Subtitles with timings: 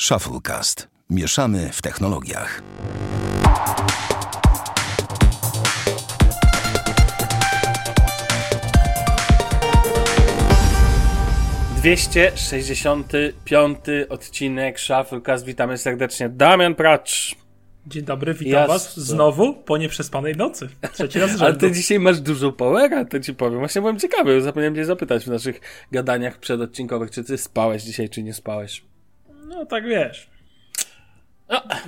[0.00, 0.88] Shufflecast.
[1.10, 2.62] Mieszamy w technologiach.
[11.76, 15.44] Dwieście sześćdziesiąty piąty odcinek Shufflecast.
[15.44, 16.28] Witamy serdecznie.
[16.28, 17.34] Damian Pracz.
[17.86, 18.74] Dzień dobry, witam Jasne.
[18.74, 20.68] was znowu po nieprzespanej nocy.
[20.92, 23.58] Trzeci raz Ale ty dzisiaj masz dużo powera, to ci powiem.
[23.58, 25.60] Właśnie byłem ciekawy, zapomniałem cię zapytać w naszych
[25.92, 28.82] gadaniach przedodcinkowych, czy ty spałeś dzisiaj, czy nie spałeś.
[29.46, 30.30] No tak wiesz.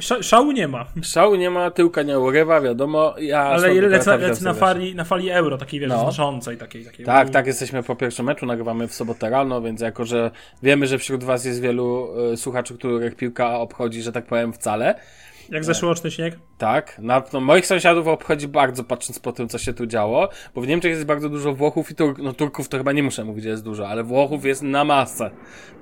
[0.00, 3.14] Sza, szału nie ma, Szału nie ma, tyłka nie urywa, wiadomo.
[3.18, 6.00] Ja ale lecę, lecę na, fali, na fali euro, takiej wiesz, No.
[6.00, 7.06] znaczącej, takiej, takiej.
[7.06, 10.30] Tak, tak, jesteśmy po pierwszym meczu, nagrywamy w sobotę rano, więc jako, że
[10.62, 14.94] wiemy, że wśród was jest wielu y, słuchaczy, których piłka obchodzi, że tak powiem, wcale,
[15.50, 16.38] Jak zeszłoroczny śnieg?
[16.58, 20.60] Tak, na, no, moich sąsiadów obchodzi bardzo, patrząc po tym, co się tu działo, bo
[20.60, 23.44] w Niemczech jest bardzo dużo Włochów i Turk, no Turków to chyba nie muszę mówić,
[23.44, 25.30] że jest dużo, ale Włochów jest na masę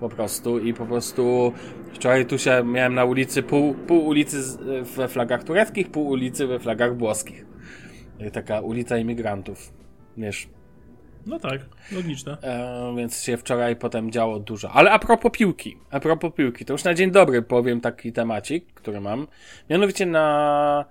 [0.00, 1.52] po prostu i po prostu
[1.92, 4.42] wczoraj tu się miałem na ulicy, pół, pół ulicy
[4.96, 7.46] we flagach tureckich, pół ulicy we flagach włoskich.
[8.32, 9.72] Taka ulica imigrantów,
[10.16, 10.48] wiesz.
[11.26, 11.60] No tak,
[11.92, 12.36] logiczne.
[12.42, 14.70] E, więc się wczoraj potem działo dużo.
[14.72, 18.74] Ale a propos piłki, a propos piłki, to już na dzień dobry powiem taki temacik,
[18.74, 19.26] który mam.
[19.70, 20.84] Mianowicie na,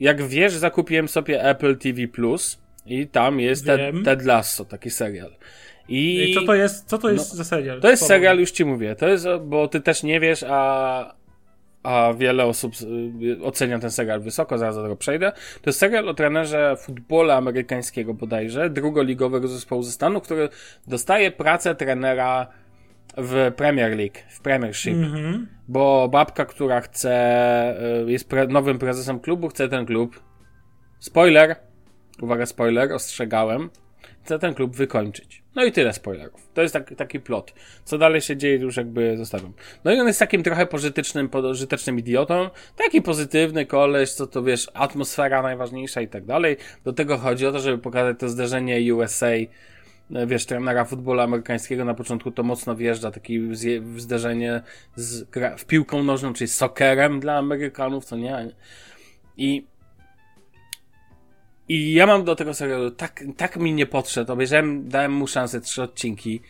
[0.00, 4.04] jak wiesz, zakupiłem sobie Apple TV Plus i tam jest Ted, Wiem.
[4.04, 5.36] Ted Lasso, taki serial.
[5.88, 7.80] I, I co to jest, co to jest no, za serial?
[7.80, 8.96] to jest serial, już ci mówię.
[8.96, 11.14] To jest, bo ty też nie wiesz, a,
[11.86, 12.72] a wiele osób
[13.22, 15.32] y, ocenia ten serial wysoko, zaraz do tego przejdę.
[15.32, 20.48] To jest serial o trenerze futbolu amerykańskiego bodajże, drugoligowego zespołu ze Stanu, który
[20.86, 22.46] dostaje pracę trenera
[23.16, 24.94] w Premier League, w Premiership.
[24.94, 25.46] Mhm.
[25.68, 30.20] Bo babka, która chce, y, jest pre, nowym prezesem klubu, chce ten klub.
[30.98, 31.56] Spoiler,
[32.22, 33.70] uwaga, spoiler, ostrzegałem.
[34.24, 35.42] Chce ten klub wykończyć.
[35.54, 36.48] No i tyle spoilerów.
[36.54, 37.52] To jest taki, taki plot.
[37.84, 39.52] Co dalej się dzieje, już jakby zostawiam.
[39.84, 42.50] No i on jest takim trochę pożytecznym, pożytecznym idiotą.
[42.76, 46.56] Taki pozytywny koleś, co to wiesz, atmosfera najważniejsza i tak dalej.
[46.84, 49.26] Do tego chodzi o to, żeby pokazać to zderzenie USA
[50.26, 54.62] wiesz, trenera futbolu amerykańskiego na początku to mocno wjeżdża taki zje- zderzenie
[54.94, 55.28] z
[55.58, 58.54] w piłką nożną, czyli soccerem dla Amerykanów, co nie?
[59.36, 59.66] I
[61.68, 65.60] i ja mam do tego serialu, tak, tak mi nie podszedł, obejrzałem, dałem mu szansę,
[65.60, 66.40] trzy odcinki.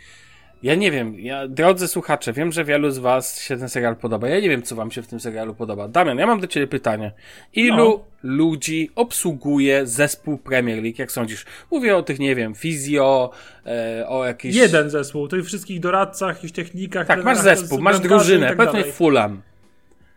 [0.62, 4.28] Ja nie wiem, ja, drodzy słuchacze, wiem, że wielu z was się ten serial podoba.
[4.28, 5.88] Ja nie wiem, co wam się w tym serialu podoba.
[5.88, 7.12] Damian, ja mam do ciebie pytanie.
[7.54, 8.04] Ilu No.
[8.22, 11.44] ludzi obsługuje zespół Premier League, jak sądzisz?
[11.70, 13.30] Mówię o tych, nie wiem, fizjo,
[13.66, 14.56] e, o jakichś...
[14.56, 17.06] Jeden zespół, tych wszystkich doradcach, jakichś technikach.
[17.06, 18.92] Tak, masz zespół, masz drużynę, tak dalej.
[18.92, 19.42] Fulham.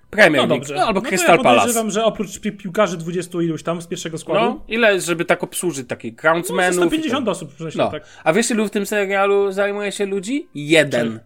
[0.10, 1.60] Premier No League, no, albo no Crystal ja Palace.
[1.60, 5.44] podejrzewam, że oprócz pi- piłkarzy 20 iluś tam z pierwszego składu, No, ile, żeby tak
[5.44, 6.76] obsłużyć takich no, groundsmenów?
[6.76, 7.32] ze i 150 tak.
[7.32, 8.04] osób prześlę, No, tak.
[8.24, 10.48] a wiesz ilu w tym serialu zajmuje się ludzi?
[10.56, 11.12] Jeden.
[11.12, 11.20] Czy?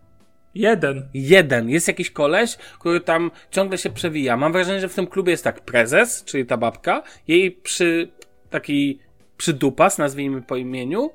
[0.55, 1.07] Jeden.
[1.13, 1.69] Jeden.
[1.69, 4.37] Jest jakiś koleś, który tam ciągle się przewija.
[4.37, 8.07] Mam wrażenie, że w tym klubie jest tak prezes, czyli ta babka, jej przy
[8.49, 8.99] taki
[9.37, 11.09] przydupas, nazwijmy po imieniu,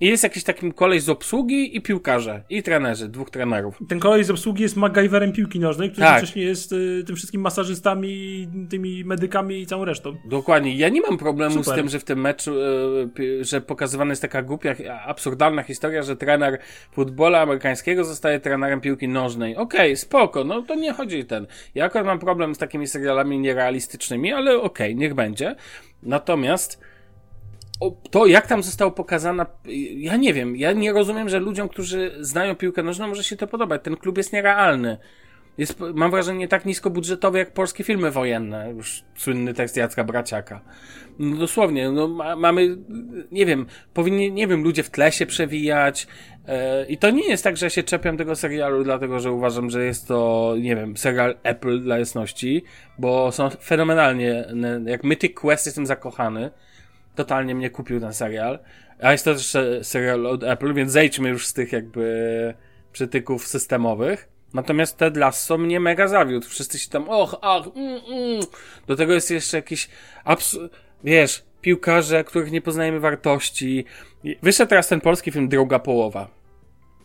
[0.00, 3.78] i jest jakiś taki koleś z obsługi i piłkarze, i trenerzy, dwóch trenerów.
[3.88, 6.18] Ten kolej z obsługi jest MacGyverem piłki nożnej, który Tak.
[6.18, 10.16] wcześniej jest y, tym wszystkim masażystami, tymi medykami i całą resztą.
[10.24, 10.74] Dokładnie.
[10.76, 11.72] Ja nie mam problemu Super.
[11.72, 12.54] z tym, że w tym meczu,
[13.14, 14.74] pi- że pokazywana jest taka głupia,
[15.06, 16.58] absurdalna historia, że trener
[16.92, 19.56] futbolu amerykańskiego zostaje trenerem piłki nożnej.
[19.56, 21.46] Okej, spoko, no to nie chodzi ten.
[21.74, 25.56] Ja akurat mam problem z takimi serialami nierealistycznymi, ale okej, niech będzie.
[26.02, 26.80] Natomiast
[28.10, 29.46] to, jak tam zostało pokazana,
[29.96, 33.46] ja nie wiem, ja nie rozumiem, że ludziom, którzy znają piłkę nożną, może się to
[33.46, 33.80] podobać.
[33.84, 34.98] Ten klub jest nierealny.
[35.58, 38.72] Jest, mam wrażenie, tak niskobudżetowy jak polskie filmy wojenne.
[38.76, 40.60] Już słynny tekst Jacka Braciaka.
[41.18, 42.76] No dosłownie, no ma, mamy,
[43.32, 46.06] nie wiem, powinni, nie wiem, ludzie w tle się przewijać.
[46.48, 49.70] E, I to nie jest tak, że ja się czepiam tego serialu, dlatego że uważam,
[49.70, 52.64] że jest to, nie wiem, serial Apple dla jasności,
[52.98, 54.44] bo są fenomenalnie,
[54.86, 56.50] jak Mythic Quest jestem zakochany.
[57.20, 58.58] Totalnie mnie kupił ten serial.
[59.02, 62.54] A jest to też serial od Apple, więc zejdźmy już z tych jakby
[62.92, 64.28] przytyków systemowych.
[64.54, 66.48] Natomiast Ted Lasso mnie mega zawiódł.
[66.48, 68.40] Wszyscy się tam, och, ach, mm, mm.
[68.86, 69.88] Do tego jest jeszcze jakiś,
[70.24, 70.68] abs-
[71.04, 73.84] wiesz, piłkarze, których nie poznajemy wartości.
[74.42, 76.39] Wyszedł teraz ten polski film Druga Połowa.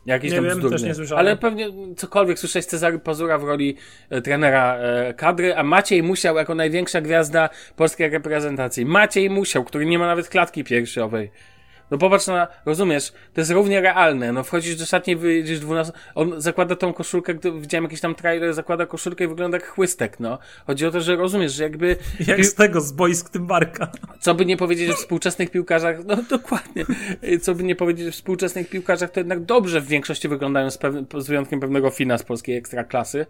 [0.05, 0.77] Jakiś Nie tam wiem, bzdurny.
[0.77, 1.19] też nie słyszałem.
[1.25, 1.67] Ale pewnie
[1.97, 3.77] cokolwiek słyszałeś Cezary Pazura w roli
[4.09, 8.85] e, trenera e, kadry, a Maciej Musiał jako największa gwiazda polskiej reprezentacji.
[8.85, 11.31] Maciej Musiał, który nie ma nawet klatki piersiowej.
[11.91, 16.41] No popatrz na, rozumiesz, to jest równie realne, no wchodzisz do szatni, wyjedziesz 12, on
[16.41, 20.37] zakłada tą koszulkę, gdy widziałem jakiś tam trailer, zakłada koszulkę i wygląda jak chłystek, no.
[20.67, 21.95] Chodzi o to, że rozumiesz, że jakby...
[22.27, 23.87] Jak z tego, z boisk tym barka.
[24.19, 26.85] Co by nie powiedzieć o współczesnych piłkarzach, no dokładnie,
[27.41, 30.79] co by nie powiedzieć o współczesnych piłkarzach, to jednak dobrze w większości wyglądają z,
[31.17, 33.25] z wyjątkiem pewnego Fina z polskiej ekstraklasy.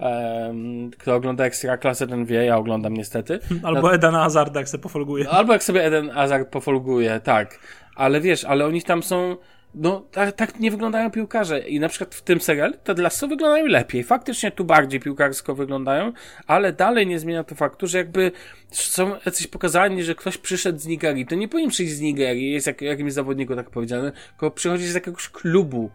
[0.00, 3.38] Um, kto ogląda ekstraklasę, ten wie, ja oglądam niestety.
[3.62, 5.28] Albo no, Eden Hazard, jak sobie pofolguje.
[5.28, 7.58] Albo jak sobie Eden Hazard pofolguje, tak.
[8.00, 9.36] Ale wiesz, ale oni tam są
[9.74, 11.60] no, tak, tak, nie wyglądają piłkarze.
[11.60, 14.04] I na przykład w tym serialu te Lasso wyglądają lepiej.
[14.04, 16.12] Faktycznie tu bardziej piłkarsko wyglądają,
[16.46, 18.32] ale dalej nie zmienia to faktu, że jakby
[18.70, 21.26] są jacyś pokazani, że ktoś przyszedł z Nigerii.
[21.26, 24.94] To nie powinien przyjść z Nigerii, jest jak, jakimś zawodniku tak powiedziane, tylko przychodzi z
[24.94, 25.90] jakiegoś klubu.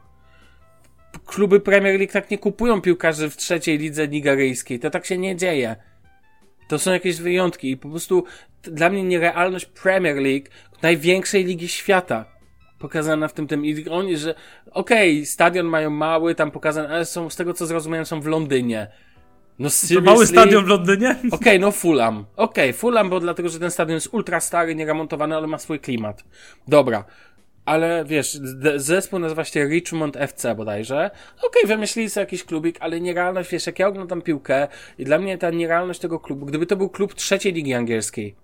[1.25, 4.80] Kluby Premier League tak nie kupują piłkarzy w trzeciej lidze nigeryjskiej.
[4.80, 5.75] To tak się nie dzieje.
[6.68, 8.24] To są jakieś wyjątki i po prostu
[8.71, 10.45] dla mnie nierealność Premier League,
[10.81, 12.25] największej ligi świata,
[12.79, 14.35] pokazana w tym tym i oni, że
[14.71, 18.25] okej, okay, stadion mają mały, tam pokazane, ale są, z tego co zrozumiałem, są w
[18.25, 18.88] Londynie.
[19.59, 21.09] No to mały stadion w Londynie?
[21.12, 22.25] Okej, okay, no Fulham.
[22.35, 25.79] Okej, okay, Fulham, bo dlatego, że ten stadion jest ultra stary, nieremontowany, ale ma swój
[25.79, 26.23] klimat.
[26.68, 27.06] Dobra.
[27.65, 28.39] Ale wiesz,
[28.75, 31.11] zespół nazywa się Richmond FC bodajże.
[31.38, 35.19] Okej, okay, wymyślili sobie jakiś klubik, ale nierealność, wiesz, jak ja oglądam piłkę i dla
[35.19, 38.35] mnie ta nierealność tego klubu, gdyby to był klub trzeciej ligi angielskiej,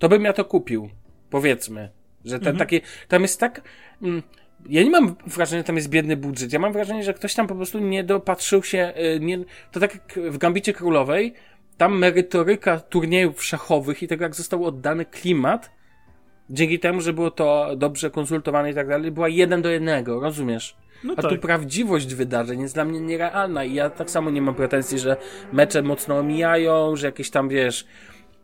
[0.00, 0.90] to bym ja to kupił.
[1.30, 1.90] Powiedzmy.
[2.24, 2.56] Że ten mhm.
[2.56, 3.62] taki, tam jest tak,
[4.02, 4.22] mm,
[4.68, 6.52] ja nie mam wrażenia, że tam jest biedny budżet.
[6.52, 9.38] Ja mam wrażenie, że ktoś tam po prostu nie dopatrzył się, y, nie,
[9.72, 11.34] to tak jak w Gambicie Królowej,
[11.76, 15.70] tam merytoryka turniejów szachowych i tego, jak został oddany klimat,
[16.50, 20.76] dzięki temu, że było to dobrze konsultowane i tak dalej, była jeden do jednego, rozumiesz?
[21.04, 21.30] No A tak.
[21.30, 25.16] tu prawdziwość wydarzeń jest dla mnie nierealna i ja tak samo nie mam pretensji, że
[25.52, 27.86] mecze mocno omijają, że jakieś tam, wiesz,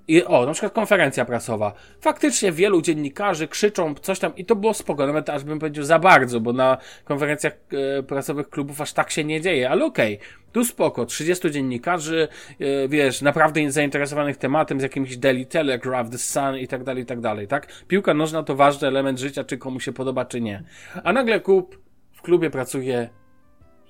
[0.09, 1.73] i o, na przykład konferencja prasowa.
[2.01, 5.99] Faktycznie wielu dziennikarzy krzyczą coś tam i to było spoko, nawet aż bym powiedział za
[5.99, 7.53] bardzo, bo na konferencjach
[7.99, 12.29] e, prasowych klubów aż tak się nie dzieje, ale okej, okay, tu spoko, 30 dziennikarzy,
[12.61, 17.07] e, wiesz, naprawdę zainteresowanych tematem z jakimś Daily Telegraph, The Sun i tak dalej, i
[17.07, 17.67] tak dalej, tak?
[17.89, 20.63] Piłka nożna to ważny element życia, czy komu się podoba, czy nie.
[21.05, 21.79] A nagle klub,
[22.13, 23.09] w klubie pracuje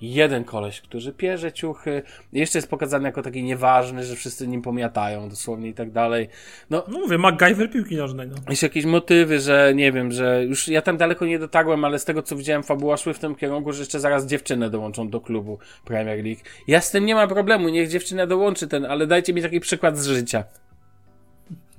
[0.01, 2.01] jeden koleś, który pierze ciuchy,
[2.33, 6.29] jeszcze jest pokazany jako taki nieważny, że wszyscy nim pomiatają dosłownie i tak dalej.
[6.69, 8.27] No, no mówię, MacGyver piłki nożnej.
[8.27, 8.35] No.
[8.49, 12.05] Jeszcze jakieś motywy, że nie wiem, że już ja tam daleko nie dotarłem, ale z
[12.05, 15.59] tego co widziałem, fabuła szły w tym kierunku, że jeszcze zaraz dziewczynę dołączą do klubu
[15.85, 16.41] Premier League.
[16.67, 19.97] Ja z tym nie ma problemu, niech dziewczyna dołączy ten, ale dajcie mi taki przykład
[19.97, 20.43] z życia.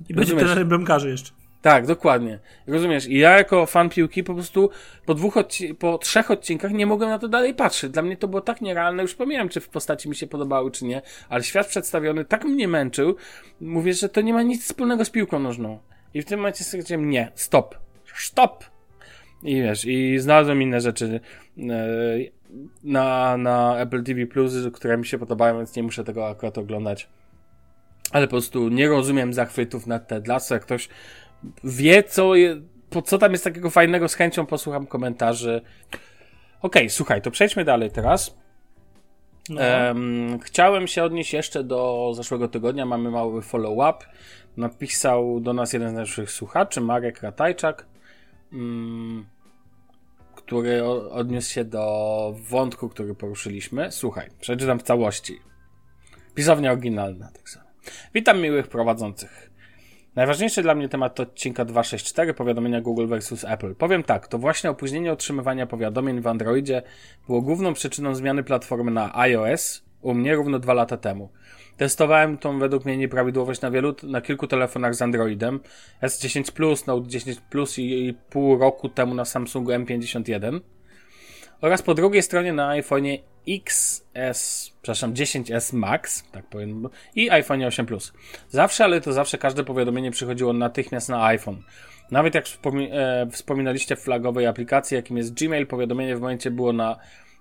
[0.09, 1.31] I będzie trenerem bramkarzy jeszcze.
[1.61, 2.39] Tak, dokładnie.
[2.67, 3.07] Rozumiesz?
[3.07, 4.69] I ja jako fan piłki po prostu
[5.05, 5.33] po dwóch,
[5.79, 7.91] po trzech odcinkach nie mogłem na to dalej patrzeć.
[7.91, 10.85] Dla mnie to było tak nierealne, już pomijam, czy w postaci mi się podobały, czy
[10.85, 13.15] nie, ale świat przedstawiony tak mnie męczył,
[13.61, 15.79] mówię, że to nie ma nic wspólnego z piłką nożną.
[16.13, 17.75] I w tym momencie stwierdziłem, nie, stop,
[18.15, 18.65] stop!
[19.43, 21.19] I wiesz, i znalazłem inne rzeczy
[21.57, 21.61] e,
[22.83, 27.09] na, na Apple TV Plus, które mi się podobają, więc nie muszę tego akurat oglądać.
[28.11, 30.53] Ale po prostu nie rozumiem zachwytów nad Ted Lasso.
[30.53, 30.89] Jak ktoś
[31.63, 32.31] wie, co,
[32.89, 35.61] po co tam jest takiego fajnego, z chęcią posłucham komentarzy.
[36.61, 38.37] Okej, okay, słuchaj, to przejdźmy dalej teraz.
[39.49, 39.61] No.
[39.61, 42.85] Um, chciałem się odnieść jeszcze do zeszłego tygodnia.
[42.85, 44.05] Mamy mały follow-up.
[44.57, 47.85] Napisał do nas jeden z naszych słuchaczy, Marek Ratajczak,
[48.51, 49.25] um,
[50.35, 53.91] który odniósł się do wątku, który poruszyliśmy.
[53.91, 55.39] Słuchaj, przeczytam w całości.
[56.35, 57.65] Pisownia oryginalna, tak samo.
[58.13, 59.48] Witam miłych prowadzących.
[60.19, 63.75] Najważniejszy dla mnie temat to odcinka 264, powiadomienia Google versus Apple.
[63.75, 66.81] Powiem tak, to właśnie opóźnienie otrzymywania powiadomień w Androidzie
[67.27, 71.29] było główną przyczyną zmiany platformy na iOS u mnie równo dwa lata temu.
[71.77, 75.59] Testowałem tą według mnie nieprawidłowość na wielu, na kilku telefonach z Androidem.
[76.03, 80.59] S10 Plus, Note 10 Plus i, i pół roku temu na Samsungu M51.
[81.61, 87.85] Oraz po drugiej stronie na iPhone'ie XS, przepraszam, 10S Max, tak powiem, i iPhone 8
[87.85, 88.13] Plus.
[88.49, 91.63] Zawsze, ale to zawsze każde powiadomienie przychodziło natychmiast na iPhone.
[92.11, 96.73] Nawet jak wspomi e, wspominaliście w flagowej aplikacji, jakim jest Gmail, powiadomienie w momencie było
[96.73, 96.97] na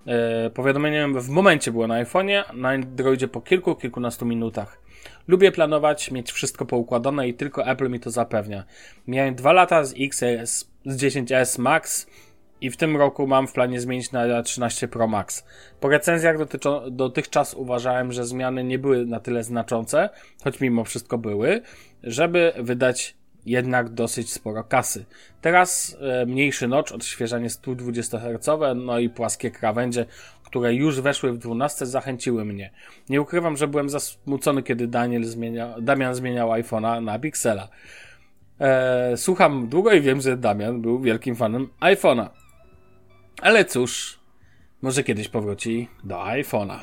[0.07, 4.81] e, w momencie było na iPhone'ie, na Androidzie po kilku, kilkunastu minutach.
[5.29, 8.65] Lubię planować, mieć wszystko poukładane i tylko Apple mi to zapewnia.
[9.07, 12.07] Miałem dwa lata z XS, z 10S Max,
[12.61, 15.45] i w tym roku mam w planie zmienić na 13 Pro Max.
[15.81, 16.37] Po recenzjach
[16.91, 20.11] dotychczas uważałem, że zmiany nie były na tyle znaczące,
[20.45, 21.63] choć mimo wszystko były,
[22.03, 25.05] żeby wydać jednak dosyć sporo kasy.
[25.41, 30.07] Teraz e, mniejszy notch, odświeżanie 120 Hz, no i płaskie krawędzie,
[30.45, 32.71] które już weszły w 12 zachęciły mnie.
[33.09, 37.69] Nie ukrywam, że byłem zasmucony, kiedy Daniel zmienia, Damian zmieniał iPhone'a na Pixela.
[38.61, 42.29] E, słucham długo i wiem, że Damian był wielkim fanem iPhone'a.
[43.43, 44.19] Ale cóż,
[44.83, 46.79] może kiedyś powróci do iPhone'a.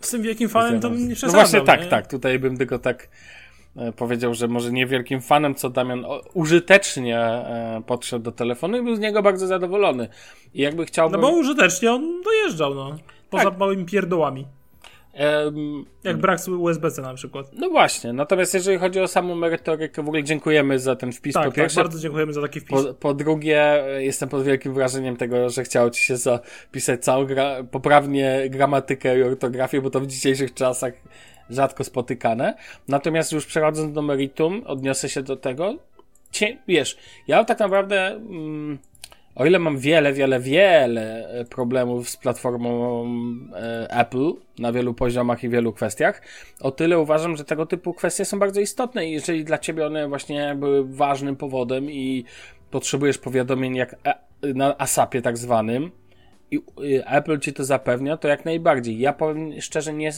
[0.00, 1.40] Z tym wielkim fanem to nie No przesadzam.
[1.40, 1.86] właśnie tak, nie?
[1.86, 2.06] tak.
[2.06, 3.08] Tutaj bym tylko tak
[3.76, 6.04] e, powiedział, że może nie wielkim fanem, co Damian
[6.34, 10.08] użytecznie e, podszedł do telefonu i był z niego bardzo zadowolony.
[10.54, 11.20] I jakby No chciałbym...
[11.20, 12.96] bo użytecznie on dojeżdżał, no.
[13.30, 13.58] Poza Tak.
[13.58, 14.46] małymi pierdołami.
[16.04, 17.46] Jak brak USB-C na przykład.
[17.52, 21.44] no właśnie, natomiast jeżeli chodzi o samą merytorykę, w ogóle dziękujemy za ten wpis Tak,
[21.44, 21.80] po tak, pierwsze.
[21.80, 22.82] bardzo dziękujemy za taki wpis.
[22.82, 27.64] Po, po drugie, jestem pod wielkim wrażeniem tego, że chciało ci się zapisać całą gra,
[27.70, 30.92] poprawnie gramatykę i ortografię, bo to w dzisiejszych czasach
[31.50, 32.54] rzadko spotykane.
[32.88, 35.74] Natomiast już przechodząc do meritum, odniosę się do tego.
[36.30, 36.96] Cie, wiesz,
[37.28, 38.78] ja tak naprawdę, mm,
[39.40, 43.04] o ile mam wiele, wiele, wiele e, problemów z platformą
[43.54, 46.22] e, Apple na wielu poziomach i wielu kwestiach,
[46.60, 50.08] o tyle uważam, że tego typu kwestie są bardzo istotne i jeżeli dla ciebie one
[50.08, 52.24] właśnie były ważnym powodem i
[52.70, 54.14] potrzebujesz powiadomień jak e,
[54.54, 55.90] na ASAPie tak zwanym
[56.50, 56.60] i
[57.06, 58.98] Apple ci to zapewnia, to jak najbardziej.
[58.98, 60.10] Ja powiem szczerze, nie.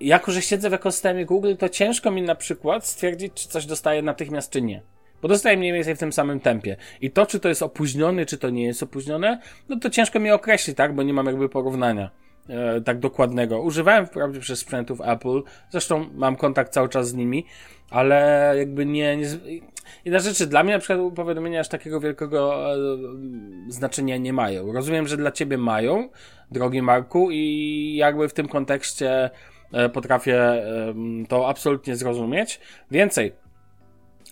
[0.00, 4.02] Jako, że siedzę w ekosystemie Google, to ciężko mi na przykład stwierdzić, czy coś dostaję
[4.02, 4.82] natychmiast, czy nie.
[5.22, 6.76] Bo dostaję mniej więcej w tym samym tempie.
[7.00, 10.30] I to, czy to jest opóźnione, czy to nie jest opóźnione, no to ciężko mi
[10.30, 10.94] określić, tak?
[10.94, 12.10] Bo nie mam jakby porównania
[12.48, 13.62] e, tak dokładnego.
[13.62, 17.44] Używałem wprawdzie przez sprzętów Apple, zresztą mam kontakt cały czas z nimi,
[17.90, 19.16] ale jakby nie.
[19.16, 19.26] nie
[20.04, 22.76] Inna rzeczy, dla mnie na przykład powiadomienia aż takiego wielkiego e,
[23.68, 24.72] znaczenia nie mają.
[24.72, 26.08] Rozumiem, że dla ciebie mają,
[26.50, 29.30] drogi Marku, i jakby w tym kontekście
[29.72, 30.64] e, potrafię
[31.28, 32.60] to absolutnie zrozumieć.
[32.90, 33.32] Więcej,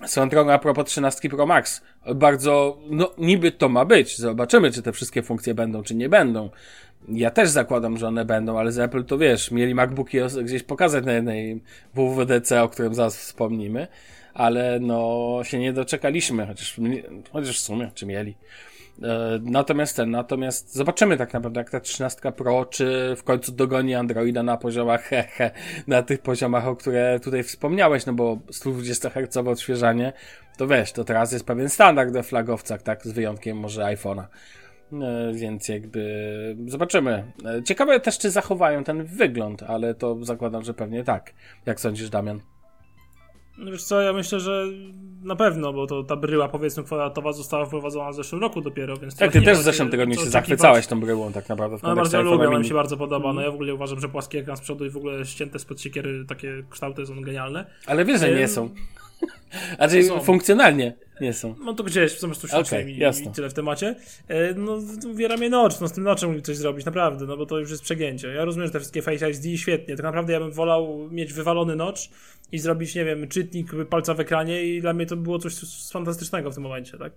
[0.04, 1.82] Swoją drogą a propos 13 Pro Max,
[2.14, 6.50] bardzo, no niby to ma być, zobaczymy czy te wszystkie funkcje będą, czy nie będą.
[7.08, 11.04] Ja też zakładam, że one będą, ale z Apple to wiesz, mieli MacBooki gdzieś pokazać
[11.04, 11.62] na jednej
[11.94, 13.88] WWDC, o którym zaraz wspomnimy,
[14.34, 16.76] ale no się nie doczekaliśmy, chociaż,
[17.32, 18.34] chociaż w sumie, czy mieli.
[19.02, 23.94] E, Natomiast ten, natomiast zobaczymy tak naprawdę, jak ta 13 Pro, czy w końcu dogoni
[23.94, 25.50] Androida na poziomach hehe,
[25.86, 30.12] na tych poziomach, o które tutaj wspomniałeś, no bo 120 Hz odświeżanie,
[30.56, 34.24] to wiesz, to teraz jest pewien standard we flagowcach, tak, z wyjątkiem może iPhone'a.
[34.92, 37.32] E, Więc jakby zobaczymy.
[37.44, 41.32] E, Ciekawe też, czy zachowają ten wygląd, ale to zakładam, że pewnie tak.
[41.66, 42.40] Jak sądzisz, Damian?
[43.58, 44.64] No wiesz co, ja myślę, że
[45.26, 49.16] na pewno, bo to ta bryła powiedzmy kwadratowa została wprowadzona w zeszłym roku dopiero, więc...
[49.16, 52.22] Tak, ty też w zeszłym tygodniu się zachwycałeś tą bryłą tak naprawdę w No bardzo
[52.22, 53.16] lubię, ona mi się bardzo podoba.
[53.16, 53.36] Mhm.
[53.36, 55.80] No ja w ogóle uważam, że płaski ekran z przodu i w ogóle ścięte spod
[55.80, 57.66] siekiery takie kształty są genialne.
[57.86, 58.70] Ale wiesz, że nie są.
[59.76, 60.20] Znaczy są.
[60.20, 61.54] funkcjonalnie nie są.
[61.64, 63.94] No to gdzieś, po prostu śledziłem Okej, i, i tyle w temacie.
[64.28, 64.78] E, No,
[65.10, 67.70] uwiera mnie nocz, no z tym noczem mógł coś zrobić, naprawdę, no bo to już
[67.70, 68.28] jest przegięcie.
[68.28, 71.76] Ja rozumiem, że te wszystkie Face ID świetnie, tak naprawdę ja bym wolał mieć wywalony
[71.76, 72.10] nocz
[72.52, 75.54] i zrobić, nie wiem, czytnik palca w ekranie i dla mnie to było coś
[75.92, 77.12] fantastycznego w tym momencie, tak?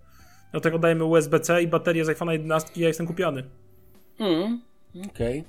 [0.54, 3.44] Do tego dajemy USB-C i baterię z iPhone'a 11 i ja jestem kupiony.
[4.20, 4.62] Mm,
[5.10, 5.44] okej.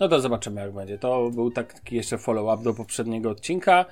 [0.00, 0.98] No to zobaczymy, jak będzie.
[0.98, 3.84] To był taki jeszcze follow-up do poprzedniego odcinka.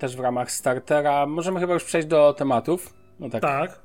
[0.00, 1.26] Też w ramach startera.
[1.26, 2.94] Możemy chyba już przejść do tematów.
[3.20, 3.42] No tak.
[3.42, 3.80] Tak.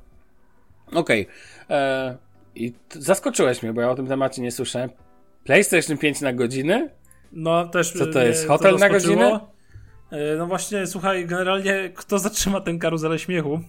[0.93, 1.27] Okej.
[1.69, 2.17] E,
[2.55, 4.89] I zaskoczyłeś mnie, bo ja o tym temacie nie słyszałem.
[5.43, 6.89] PlayStation 5 na godziny?
[7.31, 7.91] No też.
[7.93, 9.15] Co to mnie jest, hotel na zaskoczyło.
[9.15, 9.39] godzinę?
[10.11, 13.59] E, No właśnie, słuchaj, generalnie kto zatrzyma ten karuzelę śmiechu?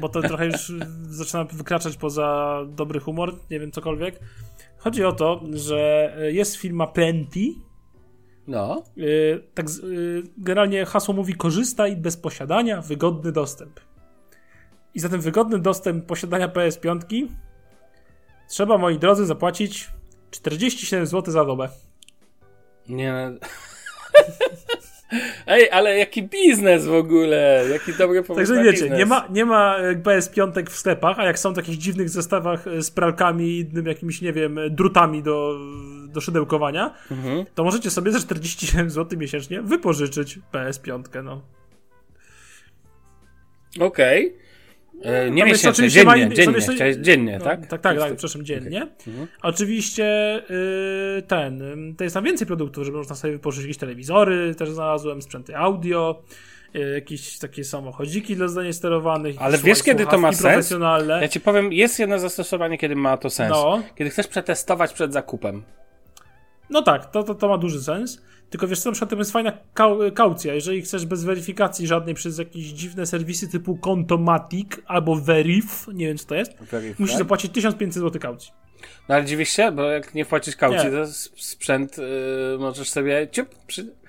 [0.00, 0.72] Bo to trochę już
[1.20, 4.20] zaczyna wykraczać poza dobry humor, nie wiem, cokolwiek.
[4.78, 7.40] Chodzi o to, że jest firma Plenty.
[8.46, 8.82] No.
[8.98, 13.80] y, Tak, y, generalnie hasło mówi korzystaj bez posiadania, wygodny dostęp.
[14.94, 17.26] I za ten wygodny dostęp posiadania PS5
[18.48, 19.90] trzeba, moi drodzy, zapłacić
[20.30, 21.68] 47 zł za dobę.
[22.88, 23.14] Nie.
[25.46, 27.64] Ej, ale jaki biznes w ogóle!
[27.72, 28.98] Jaki dobry pomysł Także wiecie, biznes.
[28.98, 32.66] nie ma, nie ma e, PS5 w sklepach, a jak są w takich dziwnych zestawach
[32.66, 35.58] e, z pralkami i innym jakimiś, nie wiem, e, drutami do,
[36.08, 37.44] do szydełkowania, Mhm.
[37.54, 41.42] to możecie sobie za 47 zł miesięcznie wypożyczyć PS5, no.
[43.80, 44.36] Okej.
[45.02, 47.66] E, Nie miesięcznie, oczywiście dziennie, ma- dziennie, są jeszcze- chciałeś dziennie, No, tak?
[47.66, 48.86] Tak, tak, tak, przepraszam, dziennie.
[49.06, 49.26] Mhm.
[49.42, 50.38] Oczywiście
[51.18, 51.62] y, ten,
[51.98, 56.22] to jest tam więcej produktów, żeby można sobie wypożyczyć jakieś telewizory, też znalazłem, sprzęty audio,
[56.76, 59.36] y, jakieś takie samochodziki dla zdań sterowanych.
[59.38, 60.74] Ale wiesz, kiedy to ma sens?
[61.20, 63.50] Ja ci powiem, jest jedno zastosowanie, kiedy ma to sens.
[63.50, 63.82] No.
[63.94, 65.62] Kiedy chcesz przetestować przed zakupem.
[66.70, 68.22] No tak, to, to, to ma duży sens.
[68.50, 70.54] Tylko wiesz, co na przykład to jest fajna kau kaucja.
[70.54, 76.18] Jeżeli chcesz bez weryfikacji żadnej przez jakieś dziwne serwisy typu Contomatic albo Verif, nie wiem
[76.18, 77.02] co to jest, Verify.
[77.02, 78.52] musisz zapłacić 1500 zł kaucji.
[79.08, 80.90] No ale dziwisz się, bo jak nie wpłacisz kaucji, Nie.
[80.90, 82.02] to sprzęt y,
[82.58, 84.00] możesz sobie ciup, przy...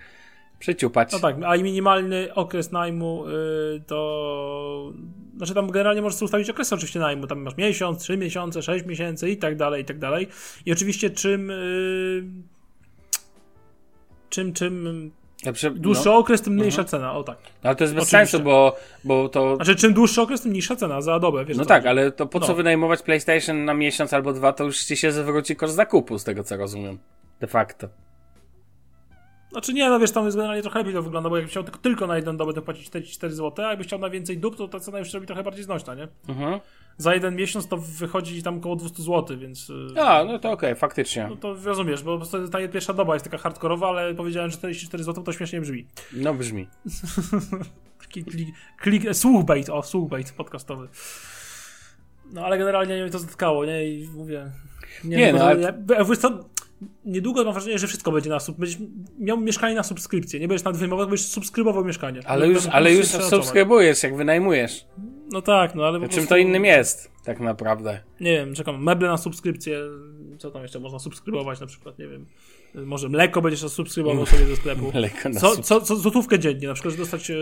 [0.59, 1.11] Przyciupać.
[1.11, 4.93] No tak, a i minimalny okres najmu y, to...
[5.37, 9.29] Znaczy tam generalnie możesz ustawić okres oczywiście najmu, tam masz miesiąc, trzy miesiące, sześć miesięcy
[9.29, 10.27] i tak dalej, i tak dalej.
[10.65, 11.49] I oczywiście czym...
[11.49, 12.23] Y,
[14.31, 15.11] czym, czym
[15.45, 16.17] Ja przy- dłuższy no.
[16.17, 17.37] okres, tym mniejsza cena, o tak.
[17.63, 18.31] Ale to jest bez Oczywiście.
[18.31, 19.55] sensu, bo, bo to...
[19.55, 21.87] Znaczy czym dłuższy okres, tym niższa cena za dobę, wiesz No tak, chodzi.
[21.89, 22.53] ale to po co No.
[22.55, 26.43] wynajmować PlayStation na miesiąc albo dwa, to już ci się zwróci koszt zakupu, z tego
[26.43, 26.97] co rozumiem.
[27.39, 27.87] De facto.
[29.51, 31.79] Znaczy nie, no wiesz, tam jest generalnie trochę lepiej to wygląda, bo jakbyś chciał tylko,
[31.79, 34.67] tylko na jedną dobę, to płacić 44 zł, a jakbyś chciał na więcej dób, to
[34.67, 36.07] ta cena już robi trochę bardziej znośna, nie?
[36.29, 36.59] Mhm.
[36.97, 39.69] Za jeden miesiąc to wychodzi tam około 200 zł, więc...
[39.69, 41.27] y, A, no to okej, faktycznie.
[41.29, 42.19] No to rozumiesz, bo
[42.51, 45.87] ta pierwsza doba jest taka hardkorowa, ale powiedziałem, że 44 zł to śmiesznie brzmi.
[46.13, 46.67] No brzmi.
[48.11, 50.87] Klik, klik, klik, słuchbait, o, słuchbait podcastowy.
[52.33, 53.85] No ale generalnie mnie to zatkało, nie?
[53.89, 54.51] I mówię...
[55.03, 55.73] Nie, no, bo- ale- ja,
[57.05, 58.57] niedługo mam wrażenie, że wszystko będzie na sub...
[58.57, 58.77] Będziesz
[59.19, 62.19] miał mieszkanie na subskrypcję, nie będziesz nawet wyjmował, będziesz subskrybował mieszkanie.
[62.25, 64.85] Ale już, ale już subskrybujesz, jak wynajmujesz.
[65.31, 67.99] No tak, no ale Czym prostu, to innym jest, tak naprawdę.
[68.19, 69.79] Nie wiem, czekam, meble na subskrypcję,
[70.37, 72.25] co tam jeszcze można subskrybować na przykład, nie wiem.
[72.73, 74.91] Może mleko będziesz subskrybował sobie ze sklepu.
[74.93, 77.31] Mleko na Co, co, co złotówkę dziennie, na przykład, że dostać...
[77.31, 77.35] e,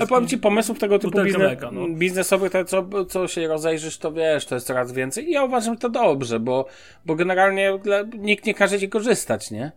[0.00, 1.88] A powiem ci, pomysłów tego typu biznes, mleka, no.
[1.88, 5.28] biznesowych, to co, co się rozejrzysz, to wiesz, to jest coraz więcej.
[5.28, 6.66] I ja uważam, że to dobrze, bo,
[7.06, 7.78] bo generalnie
[8.18, 9.72] nikt nie każe ci korzystać, nie?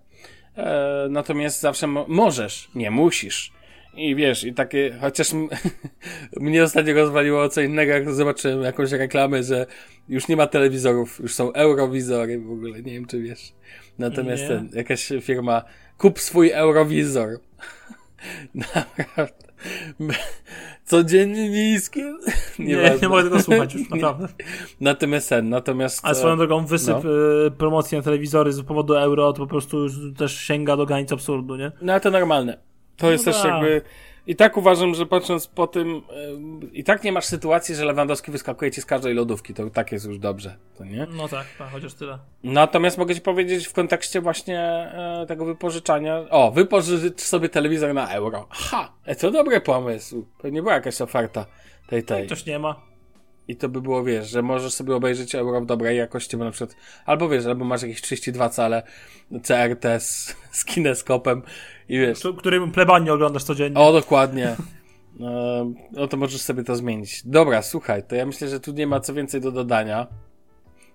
[0.57, 3.51] E, natomiast zawsze mo- możesz, nie musisz.
[3.95, 5.27] I wiesz, i takie, chociaż
[6.39, 9.65] mnie ostatnio rozwaliło co innego, jak zobaczyłem jakąś reklamę, że
[10.09, 13.53] już nie ma telewizorów, już są eurowizory w ogóle, nie wiem czy wiesz.
[13.99, 14.47] Natomiast Nie.
[14.47, 15.63] ten, jakaś firma,
[15.97, 17.29] kup swój eurowizor.
[18.55, 19.47] Naprawdę.
[20.85, 22.03] Codziennie niskie.
[22.59, 23.09] Nie, nie, Nieważne.
[23.09, 24.27] mogę tego słuchać już, naprawdę.
[24.81, 25.99] Natomiast ten, natomiast...
[26.05, 27.45] Ale swoją drogą wysyp no.
[27.47, 31.11] e, promocji na telewizory z powodu euro to po prostu już też sięga do granic
[31.11, 31.71] absurdu, nie?
[31.81, 32.57] No ale to normalne.
[32.97, 33.51] To jest No też tak.
[33.51, 33.81] jakby...
[34.27, 36.01] I tak uważam, że patrząc po tym,
[36.33, 39.91] ym, i tak nie masz sytuacji, że Lewandowski wyskakuje ci z każdej lodówki, to tak
[39.91, 41.07] jest już dobrze, to nie?
[41.11, 42.19] No tak, tak, chociaż tyle.
[42.43, 48.13] Natomiast mogę ci powiedzieć w kontekście właśnie e, tego wypożyczania, o, wypożycz sobie telewizor na
[48.13, 48.47] euro.
[48.49, 48.93] Ha!
[49.05, 50.25] E, to dobry pomysł.
[50.37, 51.45] Pewnie była jakaś oferta
[51.87, 52.27] tej, tej.
[52.27, 52.81] Coś nie ma.
[53.47, 56.51] I to by było, wiesz, że możesz sobie obejrzeć euro w dobrej jakości, bo na
[56.51, 58.83] przykład, albo wiesz, albo masz jakieś 32 cale
[59.43, 61.41] CRT z, z kineskopem
[61.89, 63.79] i wiesz, Któ- Którym plebanie oglądasz codziennie.
[63.79, 64.55] o, dokładnie.
[65.19, 67.21] No, no to możesz sobie to zmienić.
[67.25, 70.07] Dobra, słuchaj, to ja myślę, że tu nie ma co więcej do dodania.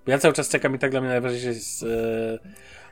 [0.07, 1.83] Bo ja cały czas czekam i tak dla mnie najważniejsze jest...
[1.83, 2.39] E...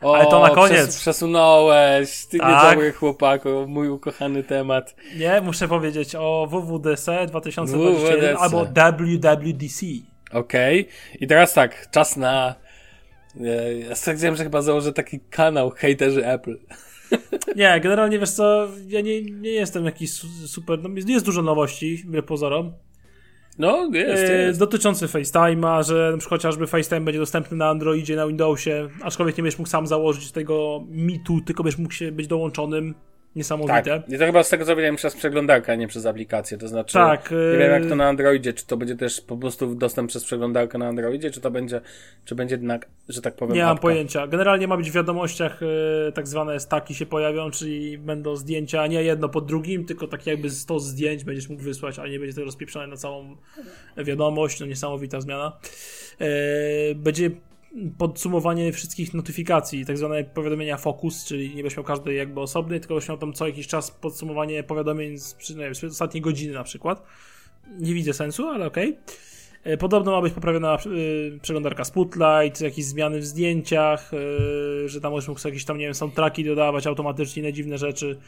[0.03, 0.83] O, Ale to na koniec.
[0.83, 2.65] Przes przesunąłeś, ty Tak.
[2.65, 4.95] niedobry chłopaku, mój ukochany temat.
[5.17, 8.39] Nie, muszę powiedzieć o WWDC 2021 WWDC.
[8.39, 9.87] albo WWDC.
[10.33, 10.89] Okej.
[11.21, 12.55] I teraz tak, czas na...
[13.41, 16.59] E, ja stwierdziłem, że chyba założę taki kanał hejterzy Apple.
[17.57, 21.43] Nie, generalnie wiesz co, ja nie, nie jestem jakiś su- super, no jest, jest dużo
[21.43, 22.73] nowości, wbrew pozorom.
[23.59, 24.59] No, jest, E, jest.
[24.59, 29.43] Dotyczący FaceTime'a, że na przykład chociażby FaceTime będzie dostępny na Androidzie, na Windowsie, aczkolwiek nie
[29.43, 32.95] będziesz mógł sam założyć tego mitu, tylko będziesz mógł się być dołączonym.
[33.37, 33.83] Niesamowite.
[33.83, 34.09] Tak.
[34.09, 36.59] I to chyba z tego co wiedziałem przez przeglądarkę, a nie przez aplikację.
[36.59, 39.37] To znaczy, Tak, nie wiem jak yy, to na Androidzie, czy to będzie też po
[39.37, 41.81] prostu dostęp przez przeglądarkę na Androidzie, czy to będzie,
[42.25, 43.83] czy będzie jednak, że tak powiem, Nie mam apka.
[43.83, 44.27] pojęcia.
[44.27, 49.03] Generalnie ma być w wiadomościach e, tak zwane staki się pojawią, czyli będą zdjęcia nie
[49.03, 52.45] jedno po drugim, tylko tak jakby 100 zdjęć będziesz mógł wysłać, ale nie będzie to
[52.45, 53.37] rozpieprzone na całą
[53.97, 54.61] wiadomość.
[54.61, 55.59] No niesamowita zmiana.
[56.21, 57.31] E, będzie
[57.99, 62.95] podsumowanie wszystkich notyfikacji, tak zwane powiadomienia focus, czyli nie będziesz miał każdej jakby osobnej, tylko
[62.95, 67.03] będziesz miał tam co jakiś czas podsumowanie powiadomień z, wiem, z ostatniej godziny na przykład.
[67.79, 68.99] Nie widzę sensu, ale okej.
[69.65, 75.13] E, Podobno ma być poprawiona y, przeglądarka Spotlight, jakieś zmiany w zdjęciach, y, że tam
[75.13, 78.19] możesz mógł jakieś tam, nie wiem, soundtracki dodawać automatycznie, inne dziwne rzeczy.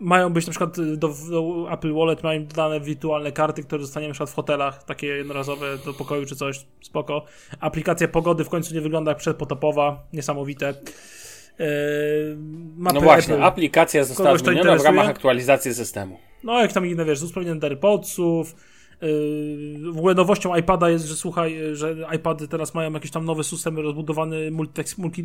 [0.00, 4.08] Mają być na przykład y, do, do Apple Wallet mają dodane wirtualne karty, które dostaniemy
[4.08, 7.24] na przykład w hotelach, takie jednorazowe do pokoju czy coś, spoko.
[7.60, 10.70] Aplikacja pogody w końcu nie wygląda jak przedpotopowa, niesamowite.
[10.70, 12.36] Y,
[12.76, 13.44] mapy No właśnie, Apple.
[13.44, 16.18] aplikacja została zmieniona w ramach aktualizacji systemu.
[16.44, 18.56] No, jak tam inne, wiesz, usprawnione AirPodsów.
[19.02, 23.24] Yy, w ogóle nowością iPada jest, że słuchaj, yy, że iPady teraz mają jakiś tam
[23.24, 24.50] nowy system rozbudowany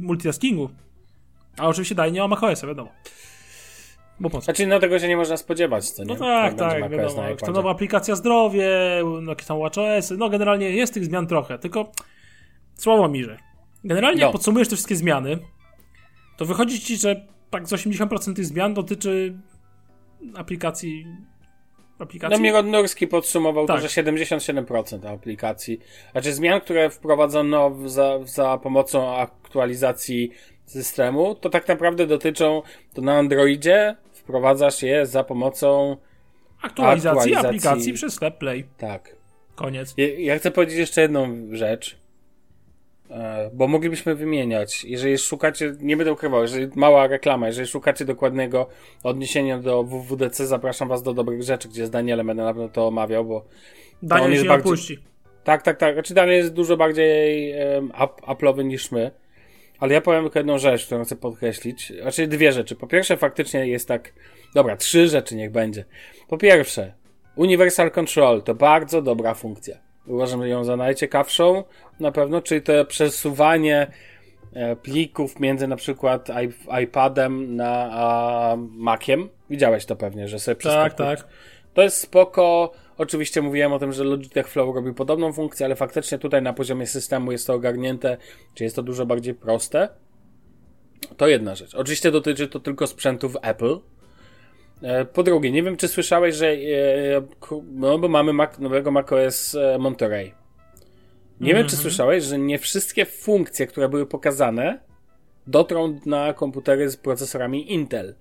[0.01, 0.69] multitaskingu.
[1.57, 2.89] A oczywiście daje nie ma macOS, wiadomo.
[4.21, 4.45] Bo po co?
[4.45, 6.13] Znaczy, no tego się nie można spodziewać, co nie?
[6.13, 7.29] No tak, tak, macOS wiadomo.
[7.29, 8.69] Jak to nowa aplikacja zdrowie,
[9.21, 11.91] no, jakieś tam WatchOS, no generalnie jest tych zmian trochę, tylko
[12.75, 13.37] słabo mi, że
[13.83, 14.25] generalnie No.
[14.25, 15.39] jak podsumujesz te wszystkie zmiany,
[16.37, 19.37] to wychodzi ci, że tak z 80% tych zmian dotyczy
[20.35, 21.05] aplikacji
[21.99, 22.37] aplikacji.
[22.37, 23.75] No Miron Nurski podsumował Tak.
[23.75, 25.79] to, że 77% aplikacji,
[26.11, 30.31] znaczy zmian, które wprowadzono w, za, za pomocą aktualizacji
[30.65, 32.61] systemu, to tak naprawdę dotyczą,
[32.93, 35.97] to na Androidzie wprowadzasz je za pomocą
[36.61, 37.47] Aktualizacji, Aktualizacji.
[37.47, 38.65] aplikacji przez sklep Play.
[38.77, 39.15] tak.
[39.55, 39.93] Koniec.
[39.97, 41.97] Ja, ja chcę powiedzieć jeszcze jedną rzecz,
[43.09, 44.83] e, bo moglibyśmy wymieniać.
[44.85, 48.67] Jeżeli szukacie, nie będę ukrywał, jeżeli mała reklama, jeżeli szukacie dokładnego
[49.03, 52.87] odniesienia do WWDC, zapraszam was do dobrych rzeczy, gdzie z Danielem będę na pewno to
[52.87, 53.45] omawiał, bo
[54.03, 54.99] Daniel jest się bardziej- opuści.
[55.43, 55.93] tak, tak, tak.
[55.93, 57.89] Znaczy Daniel jest dużo bardziej um,
[58.27, 59.11] Apple'owy niż my.
[59.81, 61.93] Ale ja powiem tylko jedną rzecz, którą chcę podkreślić.
[62.01, 62.75] Znaczy dwie rzeczy.
[62.75, 64.13] Po pierwsze, faktycznie jest tak.
[64.55, 65.85] Dobra, trzy rzeczy niech będzie.
[66.27, 66.93] Po pierwsze,
[67.35, 69.77] Universal Control to bardzo dobra funkcja.
[70.07, 71.63] Uważam ją za najciekawszą
[71.99, 73.87] na pewno, czyli to przesuwanie
[74.53, 76.27] e, plików między na przykład
[76.83, 79.29] iPadem na a, Maciem.
[79.49, 81.27] Widziałeś to pewnie, że sobie Tak, tak.
[81.73, 82.71] to jest spoko.
[82.97, 86.87] Oczywiście mówiłem o tym, że Logitech Flow robi podobną funkcję, ale faktycznie tutaj na poziomie
[86.87, 88.17] systemu jest to ogarnięte,
[88.53, 89.89] czy jest to dużo bardziej proste.
[91.17, 91.75] To jedna rzecz.
[91.75, 93.79] Oczywiście dotyczy to tylko sprzętów Apple.
[94.81, 96.47] E, Po drugie, nie wiem, czy słyszałeś, że.
[96.47, 97.21] e,
[97.71, 100.33] No, bo mamy Mac, nowego macOS e, Monterey.
[101.39, 104.79] Nie wiem, czy słyszałeś, że nie wszystkie funkcje, które były pokazane,
[105.47, 108.15] dotrą na komputery z procesorami Intel.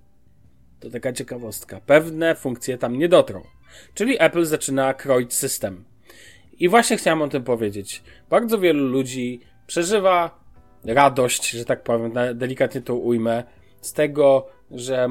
[0.79, 1.81] To taka ciekawostka.
[1.85, 3.41] Pewne funkcje tam nie dotrą.
[3.93, 5.83] Czyli Apple zaczyna kroić system.
[6.59, 8.03] I właśnie chciałem o tym powiedzieć.
[8.29, 10.39] Bardzo wielu ludzi przeżywa
[10.85, 13.43] radość, że tak powiem, delikatnie to ujmę,
[13.81, 15.07] z tego, że,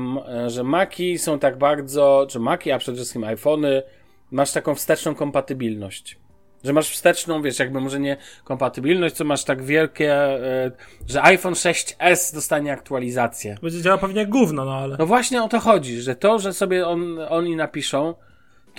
[0.47, 3.83] że Maki są tak bardzo, czy Maki, a przede wszystkim iPhony,
[4.31, 6.19] masz taką wsteczną kompatybilność.
[6.65, 10.71] Że masz wsteczną, wiesz, jakby może nie kompatybilność, co masz tak wielkie, e,
[11.09, 13.57] że iPhone 6S dostanie aktualizację.
[13.63, 14.97] Będzie działał pewnie jak gówno, no ale.
[14.99, 18.15] No właśnie o to chodzi, że to, że sobie on, oni napiszą,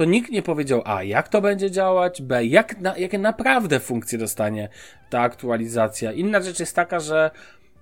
[0.02, 4.18] to nikt nie powiedział A, jak to będzie działać, B, jak na, jakie naprawdę funkcje
[4.18, 4.70] dostanie
[5.10, 6.12] ta aktualizacja.
[6.12, 7.32] Inna rzecz jest taka, że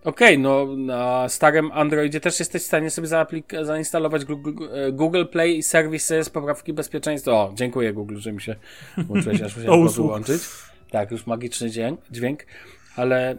[0.04, 4.26] okej, no na starym Androidzie też jesteś w stanie sobie zaaplik- zainstalować
[4.92, 7.32] Google, Play i serwisy z poprawki bezpieczeństwa.
[7.32, 8.56] O, dziękuję Google, że mi się
[8.98, 10.42] włączyłeś, aż musiałem go wyłączyć.
[10.92, 12.46] Tak, już magiczny dźwięk, dźwięk,
[12.96, 13.36] ale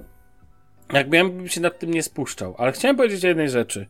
[0.92, 2.54] jakby ja bym się nad tym nie spuszczał.
[2.58, 3.86] Ale chciałem powiedzieć o jednej rzeczy.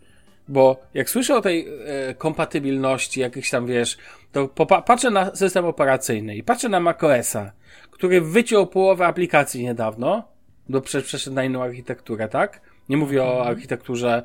[0.50, 3.96] Bo jak słyszę o tej e, kompatybilności, jakichś tam wiesz,
[4.32, 7.52] to patrzę na system operacyjny i patrzę na macOSa,
[7.90, 10.28] który wyciął połowę aplikacji niedawno,
[10.68, 12.60] bo prze- przeszedł na inną architekturę, tak?
[12.88, 14.22] Nie mówię o architekturze,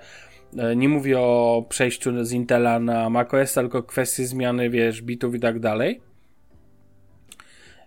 [0.58, 5.40] e, nie mówię o przejściu z Intela na macOSa, tylko kwestii zmiany, wiesz, bitów i
[5.40, 6.02] tak dalej.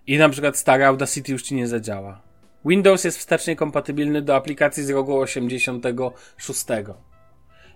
[0.07, 2.21] I na przykład stary Audacity już ci nie zadziała.
[2.65, 6.65] Windows jest wstecznie kompatybilny do aplikacji z roku 86.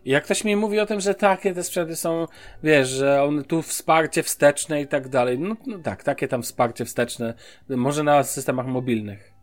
[0.06, 2.28] Jak ktoś mi mówi o tym, że takie te sprzęty są,
[2.64, 5.40] wiesz, że one tu wsparcie wsteczne i tak dalej.
[5.40, 7.34] No, no tak, takie tam wsparcie wsteczne,
[7.70, 9.34] może na systemach mobilnych.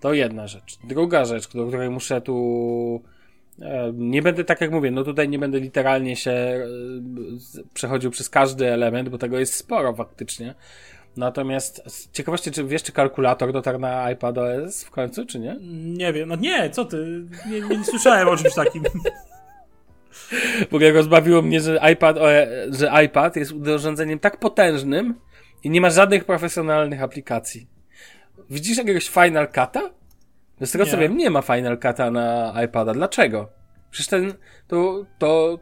[0.00, 0.78] To jedna rzecz.
[0.88, 3.02] Druga rzecz, do której muszę tu.
[3.62, 6.66] e, Nie będę, tak jak mówię, no tutaj nie będę literalnie się e,
[7.74, 10.54] przechodził przez każdy element, bo tego jest sporo faktycznie.
[11.16, 15.56] Natomiast z ciekawości, czy wiesz, czy kalkulator dotarł na iPadOS w końcu, czy nie?
[15.96, 17.24] Nie wiem, no nie, co ty?
[17.50, 18.82] Nie, nie słyszałem o czymś takim.
[20.70, 22.26] W ogóle rozbawiło mnie, że iPad, o,
[22.70, 25.14] że iPad jest urządzeniem tak potężnym
[25.64, 27.68] i nie ma żadnych profesjonalnych aplikacji.
[28.50, 29.80] Widzisz jakiegoś Final Cut'a?
[30.60, 32.92] Z tego co wiem, nie ma Final Cut'a na iPada.
[32.92, 33.48] Dlaczego?
[33.90, 34.34] Przecież ten,
[34.68, 35.58] to, to,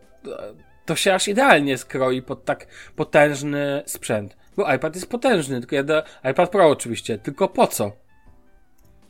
[0.87, 4.37] to się aż idealnie skroi pod tak potężny sprzęt.
[4.57, 7.93] Bo iPad jest potężny, tylko ja do, iPad Pro oczywiście, tylko po co?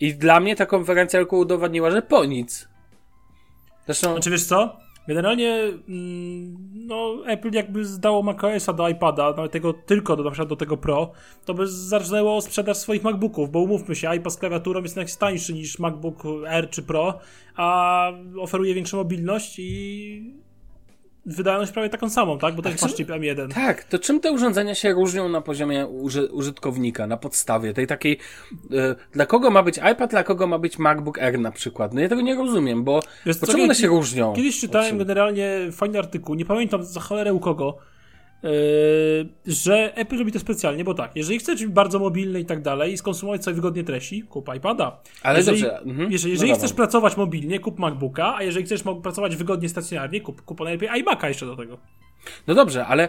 [0.00, 2.68] I dla mnie ta konferencja tylko udowodniła, że po nic.
[3.87, 4.78] Zresztą, Znaczy wiesz co?
[5.09, 5.55] Generalnie
[5.88, 10.57] mm, no, Apple jakby zdało macOSa do iPada, nawet tego tylko do, na przykład do
[10.57, 11.12] tego Pro,
[11.45, 15.55] to by zaczęło sprzedaż swoich MacBooków, bo umówmy się, iPad z klawiaturą jest jednak tańszy
[15.55, 17.19] niż MacBook Air czy Pro,
[17.57, 18.09] a
[18.41, 20.41] oferuje większą mobilność i
[21.26, 22.54] wydajność prawie taką samą, tak?
[22.54, 23.54] Bo też czym- masz chip M1.
[23.54, 28.18] Tak, to czym te urządzenia się różnią na poziomie uży, użytkownika, na podstawie tej takiej,
[28.72, 31.94] e, dla kogo ma być iPad, dla kogo ma być MacBook Air na przykład?
[31.94, 34.32] No ja tego nie rozumiem, bo, Wiesz co, czemu one się różnią?
[34.32, 37.91] Kiedyś czytałem generalnie fajny artykuł, nie pamiętam za cholerę u kogo, yy,
[39.46, 42.92] że Apple robi to specjalnie, bo tak, jeżeli chcesz być bardzo mobilny i tak dalej
[42.92, 45.00] i skonsumować sobie wygodnie treści, kup iPada.
[45.22, 46.12] Ale jeżeli, dobrze, mhm.
[46.12, 46.66] Jeżeli, No jeżeli dobra.
[46.66, 51.28] chcesz pracować mobilnie, kup MacBooka, a jeżeli chcesz pracować wygodnie stacjonarnie, kup, kup najlepiej iMac'a
[51.28, 51.78] jeszcze do tego.
[52.46, 53.09] No dobrze, ale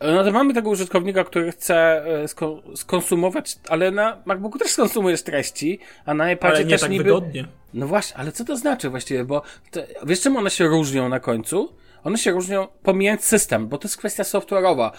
[0.00, 5.22] no to mamy tego użytkownika, który chce e, sko skonsumować, ale na MacBooku też skonsumujesz
[5.22, 7.04] treści, a na iPadzie Ale nie też tak niby...
[7.04, 7.44] wygodnie.
[7.74, 11.20] No właśnie, ale co to znaczy właściwie, bo to, wiesz czym one się różnią na
[11.20, 11.72] końcu?
[12.04, 14.90] One się różnią pomijając system, bo to jest kwestia software'owa.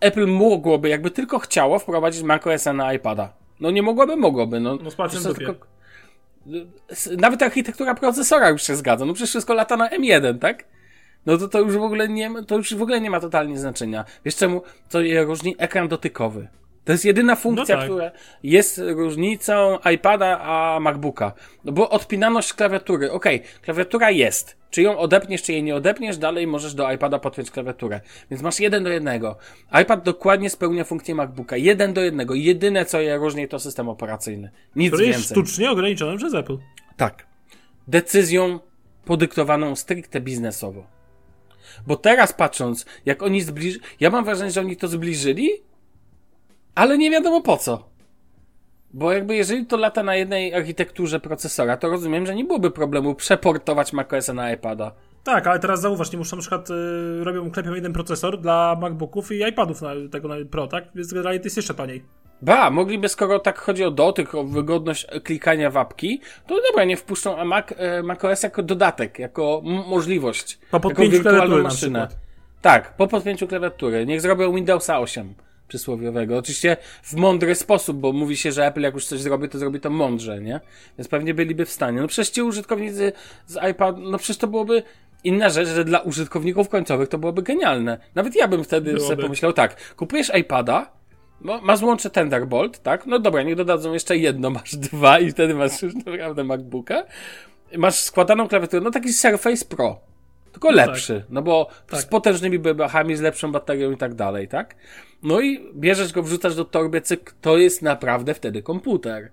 [0.00, 3.32] Apple mogłoby, jakby tylko chciało, wprowadzić macOSa na iPada.
[3.60, 4.60] No nie mogłoby, mogłoby.
[4.60, 5.66] No, No z palcem tylko-
[7.18, 9.04] Nawet architektura procesora już się zgadza.
[9.04, 10.64] No przecież wszystko lata na M1, tak?
[11.26, 14.04] No to, to już w ogóle nie, to już w ogóle nie ma totalnie znaczenia.
[14.24, 14.62] Wiesz czemu?
[14.88, 15.54] Co je różni?
[15.58, 16.48] Ekran dotykowy.
[16.84, 17.90] To jest jedyna funkcja, No tak.
[17.90, 18.10] która
[18.42, 21.32] jest różnicą iPada a MacBooka.
[21.64, 23.12] No bo odpinaność klawiatury.
[23.12, 24.56] Okej, klawiatura jest.
[24.70, 28.00] Czy ją odepniesz, czy jej nie odepniesz, dalej możesz do iPada podpiąć klawiaturę.
[28.30, 29.36] Więc masz jeden do jednego.
[29.82, 31.56] iPad dokładnie spełnia funkcję MacBooka.
[31.56, 32.34] Jeden do jednego.
[32.34, 34.50] Jedyne, co je różni, to system operacyjny.
[34.76, 35.34] Nic Który jest więcej.
[35.34, 36.56] sztucznie ograniczony przez Apple.
[36.96, 37.26] Tak.
[37.88, 38.60] Decyzją
[39.04, 40.86] podyktowaną stricte biznesowo.
[41.86, 43.84] Bo teraz patrząc, jak oni zbliżyli.
[44.00, 45.50] Ja mam wrażenie, że oni to zbliżyli,
[46.80, 47.88] ale nie wiadomo po co.
[48.92, 53.14] Bo jakby jeżeli to lata na jednej architekturze procesora, to rozumiem, że nie byłoby problemu
[53.14, 54.92] przeportować macOSa na iPada.
[55.24, 59.32] Tak, ale teraz zauważ, nie muszą na przykład y, robią, klepią jeden procesor dla MacBooków
[59.32, 60.84] i iPadów na, tego na Pro, tak?
[60.94, 62.04] Więc generalnie to jest jeszcze taniej.
[62.42, 66.96] Ba, mogliby, skoro tak chodzi o dotyk, o wygodność klikania w apki, to dobra, nie
[66.96, 70.58] wpuszczą a Mac, e, macOS jako dodatek, jako możliwość.
[70.70, 72.08] Po jako podpięciu wirtualną klawiatury na maszynę.
[72.62, 74.06] Tak, po podpięciu klawiatury.
[74.06, 75.34] Niech zrobią Windowsa 8
[75.70, 76.38] przysłowiowego.
[76.38, 79.80] Oczywiście w mądry sposób, bo mówi się, że Apple jak już coś zrobi, to zrobi
[79.80, 80.60] to mądrze, nie?
[80.98, 82.00] Więc pewnie byliby w stanie.
[82.00, 83.12] No przecież ci użytkownicy
[83.46, 84.82] z iPad, no przecież to byłoby
[85.24, 87.98] inna rzecz, że dla użytkowników końcowych to byłoby genialne.
[88.14, 89.08] Nawet ja bym wtedy Byłoby.
[89.08, 90.92] sobie pomyślał tak, kupujesz iPada,
[91.40, 93.06] no, masz łącze Thunderbolt, tak?
[93.06, 97.02] No dobra, niech dodadzą jeszcze jedno, masz dwa i wtedy masz już naprawdę MacBooka.
[97.76, 100.00] Masz składaną klawiaturę, no taki Surface Pro.
[100.52, 102.00] Tylko lepszy, no bo Tak.
[102.00, 104.74] z potężnymi bebachami, z lepszą baterią i tak dalej, tak?
[105.22, 109.30] No i bierzesz go, wrzucasz do torby, cyk, to jest naprawdę wtedy komputer.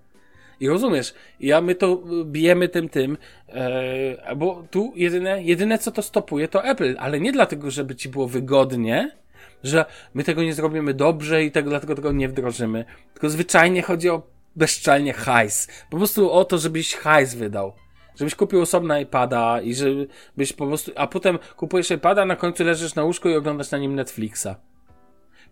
[0.60, 5.92] I rozumiesz, ja my to y, bijemy tym tym, e, bo tu jedyne, jedyne co
[5.92, 9.10] to stopuje to Apple, ale nie dlatego, żeby ci było wygodnie,
[9.64, 12.84] że my tego nie zrobimy dobrze i tego, dlatego tego nie wdrożymy.
[13.12, 14.22] Tylko zwyczajnie chodzi o
[14.56, 15.68] bezczelnie hajs.
[15.90, 17.72] Po prostu o to, żebyś hajs wydał.
[18.18, 22.94] Żebyś kupił osobno iPada i żebyś po prostu, a potem kupujesz iPada, na końcu leżysz
[22.94, 24.48] na łóżku i oglądasz na nim Netflixa.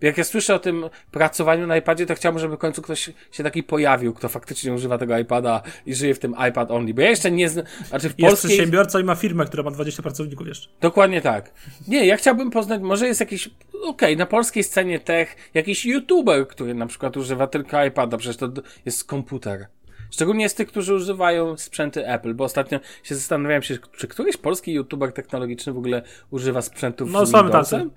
[0.01, 3.43] Jak ja słyszę o tym pracowaniu na iPadzie, to chciałbym, żeby w końcu ktoś się
[3.45, 6.95] taki pojawił, kto faktycznie używa tego iPada i żyje w tym iPad only.
[6.95, 8.51] Bo ja jeszcze nie znam, znaczy w Jest polskiej...
[8.51, 10.69] przedsiębiorca i ma firmę, która ma 20 pracowników jeszcze.
[10.81, 11.53] Dokładnie tak.
[11.89, 13.51] Nie, ja chciałbym poznać, może jest jakiś,
[13.83, 18.49] okej, na polskiej scenie tech, jakiś youtuber, który na przykład używa tylko iPada, przecież to
[18.85, 19.67] jest komputer.
[20.11, 24.73] Szczególnie z tych, którzy używają sprzęty Apple, bo ostatnio się zastanawiałem się, czy któryś polski
[24.73, 27.81] youtuber technologiczny w ogóle używa sprzętów No, z Windowsem?
[27.81, 27.91] tacy.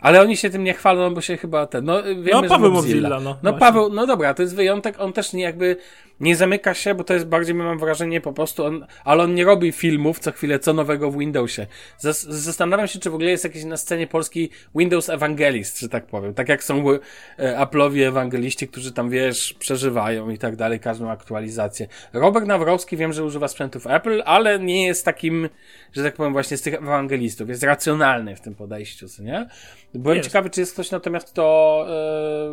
[0.00, 3.08] Ale oni się tym nie chwalą, bo się chyba ten, no wiemy, No, Paweł Mozilla.
[3.08, 3.58] Mozilla, no, no.
[3.58, 5.76] Paweł, no dobra, to jest wyjątek, on też nie jakby
[6.22, 9.44] nie zamyka się, bo to jest bardziej, mam wrażenie, po prostu on, ale on nie
[9.44, 11.66] robi filmów co chwilę, co nowego w Windowsie.
[11.98, 16.06] Zas zastanawiam się, czy w ogóle jest jakiś na scenie polski Windows Evangelist, że tak
[16.06, 16.34] powiem.
[16.34, 16.98] Tak jak są e,
[17.38, 21.86] Apple'owi ewangeliści, którzy tam, wiesz, przeżywają i tak dalej, każdą aktualizację.
[22.12, 25.48] Robert Nawrowski wiem, że używa sprzętów Apple, ale nie jest takim,
[25.92, 27.48] że tak powiem, właśnie z tych ewangelistów.
[27.48, 29.48] Jest racjonalny w tym podejściu, co nie?
[29.94, 30.28] Byłem Jest.
[30.28, 31.86] ciekawy, czy jest ktoś natomiast, kto,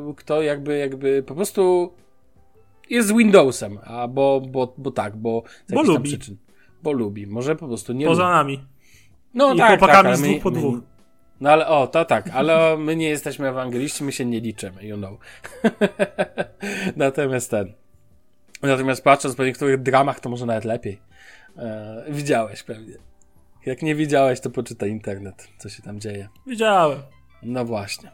[0.09, 1.93] e, kto jakby, jakby po prostu
[2.89, 6.09] jest z Windowsem, a bo, bo, bo tak, bo z Bo lubi.
[6.09, 6.37] przyczyn.
[6.83, 8.33] Bo lubi, może po prostu nie Poza lubi.
[8.33, 8.65] nami.
[9.33, 10.79] No I tak, tak, chłopakami ale z my- dwóch po my- dwóch.
[11.41, 14.97] No ale o, to tak, ale my nie jesteśmy ewangeliści, my się nie liczymy, you
[14.97, 15.19] know.
[16.95, 17.73] Natomiast ten.
[18.61, 20.99] Natomiast patrząc po niektórych dramach, to może nawet lepiej.
[21.57, 22.93] E, widziałeś pewnie.
[23.65, 26.29] Jak nie widziałeś, to poczytaj internet, co się tam dzieje.
[26.47, 26.99] Widziałem.
[27.43, 28.11] No właśnie.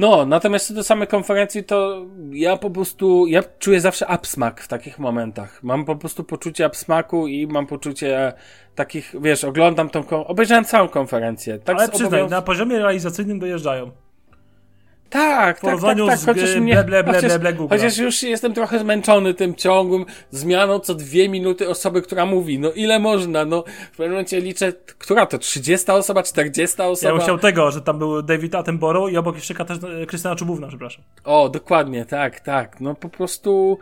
[0.00, 4.68] No, natomiast co do samej konferencji, to ja po prostu, ja czuję zawsze absmak w
[4.68, 5.62] takich momentach.
[5.62, 8.32] Mam po prostu poczucie absmaku i mam poczucie
[8.74, 11.58] takich, wiesz, oglądam tą, obejrzałem całą konferencję.
[11.58, 13.90] Tak Ale przyznaj, obowiąz- na poziomie realizacyjnym dojeżdżają.
[15.10, 18.78] Tak, tak, tak, tak, z chociaż mnie, ble, ble, chociaż, ble, chociaż już jestem trochę
[18.78, 22.58] zmęczony tym ciągłym zmianą co dwie minuty osoby, która mówi.
[22.58, 27.10] No ile można, no w pewnym momencie liczę, która to, 30 osoba, 40 osoba?
[27.10, 29.54] Ja bym chciał tego, że tam był David Attenborough i obok jeszcze
[30.08, 31.04] Krystyna Czubówna, przepraszam.
[31.24, 32.80] O, dokładnie, tak, tak.
[32.80, 33.78] No po prostu.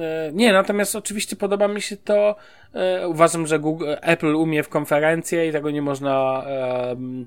[0.00, 2.36] E, nie, natomiast oczywiście podoba mi się to.
[2.74, 6.44] E, uważam, że Google, Apple umie w konferencję i tego nie można.
[6.46, 7.26] em,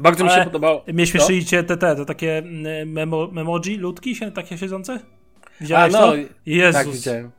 [0.00, 0.84] bardzo mi się Ale podobało.
[0.86, 1.12] Mnie Co?
[1.12, 4.98] śmieszyli cię te, te, te takie mm, memo, memoji, ludki się, takie siedzące?
[5.60, 6.16] Widziałeś A, no, to?
[6.46, 6.84] Jezus.
[6.84, 7.30] Tak, widziałem.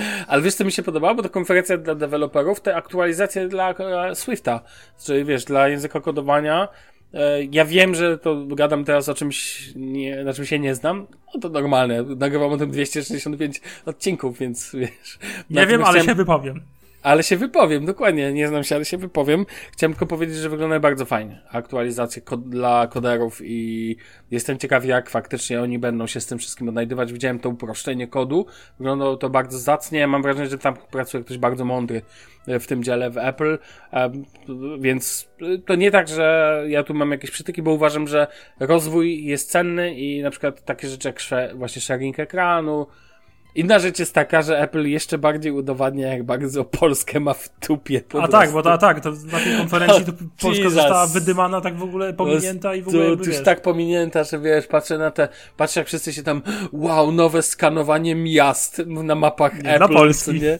[0.28, 1.14] Ale wiesz, co mi się podobało?
[1.14, 4.60] Bo to konferencja dla deweloperów, te aktualizacje dla e, Swifta,
[5.04, 6.68] czyli wiesz, dla języka kodowania.
[7.14, 11.06] E, ja wiem, że to gadam teraz o czymś, nie, na czym się nie znam.
[11.34, 12.02] No to normalne.
[12.02, 15.18] Nagrywam o tym 265 odcinków, więc wiesz.
[15.50, 16.60] Nie wiem, ale chciałem- się wypowiem.
[17.02, 19.46] Ale się wypowiem, dokładnie, nie znam się, ale się wypowiem.
[19.72, 21.42] Chciałem tylko powiedzieć, że wygląda bardzo fajnie.
[21.50, 23.96] Aktualizacje kod dla koderów i
[24.30, 27.12] jestem ciekaw, jak faktycznie oni będą się z tym wszystkim odnajdywać.
[27.12, 28.46] Widziałem to uproszczenie kodu,
[28.78, 30.06] wyglądało to bardzo zacnie.
[30.06, 32.02] Mam wrażenie, że tam pracuje ktoś bardzo mądry
[32.46, 33.58] w tym dziale w Apple,
[34.80, 35.28] więc
[35.66, 38.26] to nie tak, że ja tu mam jakieś przytyki, bo uważam, że
[38.60, 41.20] rozwój jest cenny i na przykład takie rzeczy jak
[41.56, 42.86] właśnie sharing ekranu,
[43.54, 48.02] Inna rzecz jest taka, że Apple jeszcze bardziej udowadnia, jak bardzo Polskę ma w tupie.
[48.22, 50.72] a tak, bo to, a tak, to na tej konferencji to Polska Jesus.
[50.72, 53.16] została wydymana tak w ogóle pominięta i w ogóle.
[53.16, 57.12] To, już tak pominięta, że wiesz, patrzę na te, patrzę jak wszyscy się tam, wow,
[57.12, 59.80] nowe skanowanie miast na mapach nie, Apple.
[59.80, 60.40] Na Polski.
[60.40, 60.58] Nie?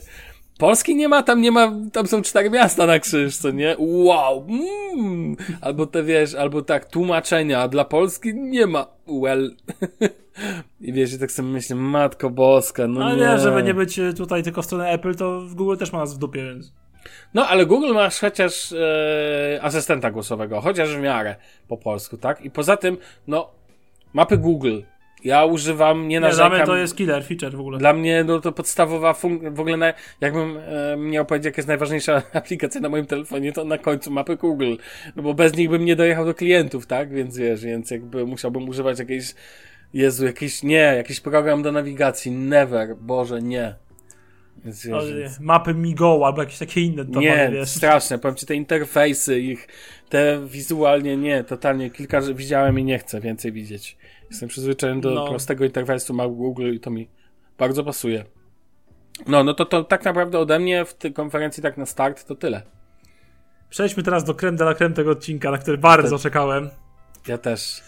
[0.61, 3.77] Polski nie ma, tam nie ma, tam są cztery miasta na krzyż, co nie?
[3.79, 4.46] Wow!
[4.49, 5.37] Mm.
[5.61, 8.87] Albo te wiesz, albo tak, tłumaczenia, a dla Polski nie ma.
[9.07, 9.57] Well.
[10.81, 13.38] I wiesz, i tak sobie myślę, matko boska, no Ale nie.
[13.38, 16.18] żeby nie być e, tutaj tylko w stronę Apple, to Google też ma nas w
[16.18, 16.73] dupie, więc...
[17.35, 21.37] No, ale Google masz chociaż e, asystenta głosowego, chociaż w miarę
[21.68, 22.44] po polsku, tak?
[22.44, 23.51] I poza tym, no,
[24.12, 24.81] mapy Google,
[25.25, 26.59] ja używam, nie narzekam.
[26.59, 27.79] Nie, to jest killer feature w ogóle.
[27.79, 31.69] Dla mnie no, to podstawowa funkcja, w ogóle na, jakbym e, miał powiedzieć, jaka jest
[31.69, 34.75] najważniejsza aplikacja na moim telefonie, to na końcu mapy Google.
[35.17, 37.13] No bo bez nich bym nie dojechał do klientów, tak?
[37.13, 39.35] Więc wiesz, więc jakby musiałbym używać jakiejś,
[39.95, 43.75] Jezu, jakiś, nie, jakiś program do nawigacji, never, Boże, nie.
[44.65, 45.41] Więc, wiesz, więc...
[45.41, 47.69] Mapy Migo albo jakieś takie inne Nie, wiesz.
[47.69, 49.69] straszne, powiem ci, te interfejsy ich,
[50.09, 53.97] te wizualnie, nie, totalnie, kilka widziałem i nie chcę więcej widzieć.
[54.31, 55.29] Jestem przyzwyczajony do no.
[55.29, 57.09] prostego interfejsu Mac Google i to mi
[57.59, 58.25] bardzo pasuje.
[59.27, 62.35] No, no to, to tak naprawdę ode mnie w tej konferencji tak na start to
[62.35, 62.62] tyle.
[63.71, 66.23] Przejdźmy teraz do creme de la creme tego odcinka, na który bardzo Te...
[66.23, 66.71] czekałem.
[67.29, 67.83] Ja też.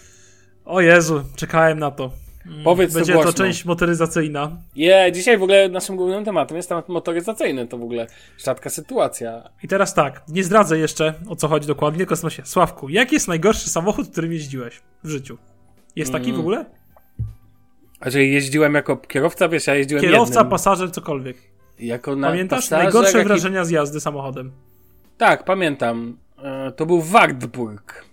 [0.65, 2.11] O Jezu, czekałem na to.
[2.47, 4.57] Mm, Powiedz Będzie to, to część motoryzacyjna.
[4.77, 7.67] Nie, yeah, dzisiaj w ogóle naszym głównym tematem jest temat motoryzacyjny.
[7.67, 8.07] To w ogóle
[8.39, 9.51] rzadka sytuacja.
[9.63, 12.43] I teraz tak, nie zdradzę jeszcze o co chodzi dokładnie, tylko się.
[12.45, 15.39] Sławku, jaki jest najgorszy samochód, którym jeździłeś w życiu?
[15.97, 16.37] Jest taki mm.
[16.37, 16.65] w ogóle?
[18.01, 20.51] A że jeździłem jako kierowca, wiesz, ja jeździłem Kierowca, jednym.
[20.51, 21.37] pasażer, cokolwiek.
[21.79, 23.29] Jako na Pamiętasz pasażer, najgorsze jaki...
[23.29, 24.53] wrażenia z jazdy samochodem?
[25.19, 26.17] Tak, pamiętam.
[26.43, 28.05] E, to był Wartburg.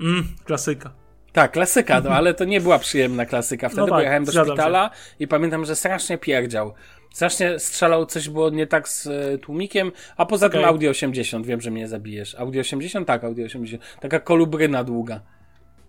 [0.00, 0.92] Mm, klasyka.
[1.32, 3.68] Tak, klasyka, no, ale to nie była przyjemna klasyka.
[3.68, 5.14] Wtedy no tak, pojechałem do szpitala się.
[5.18, 6.74] i pamiętam, że strasznie pierdział.
[7.12, 10.60] Strasznie strzelał, coś było nie tak z e, tłumikiem, a poza okay.
[10.60, 12.34] tym Audi 80, wiem, że mnie zabijesz.
[12.34, 13.06] Audi 80?
[13.06, 13.82] Tak, Audi 80.
[14.00, 15.20] Taka kolubryna długa.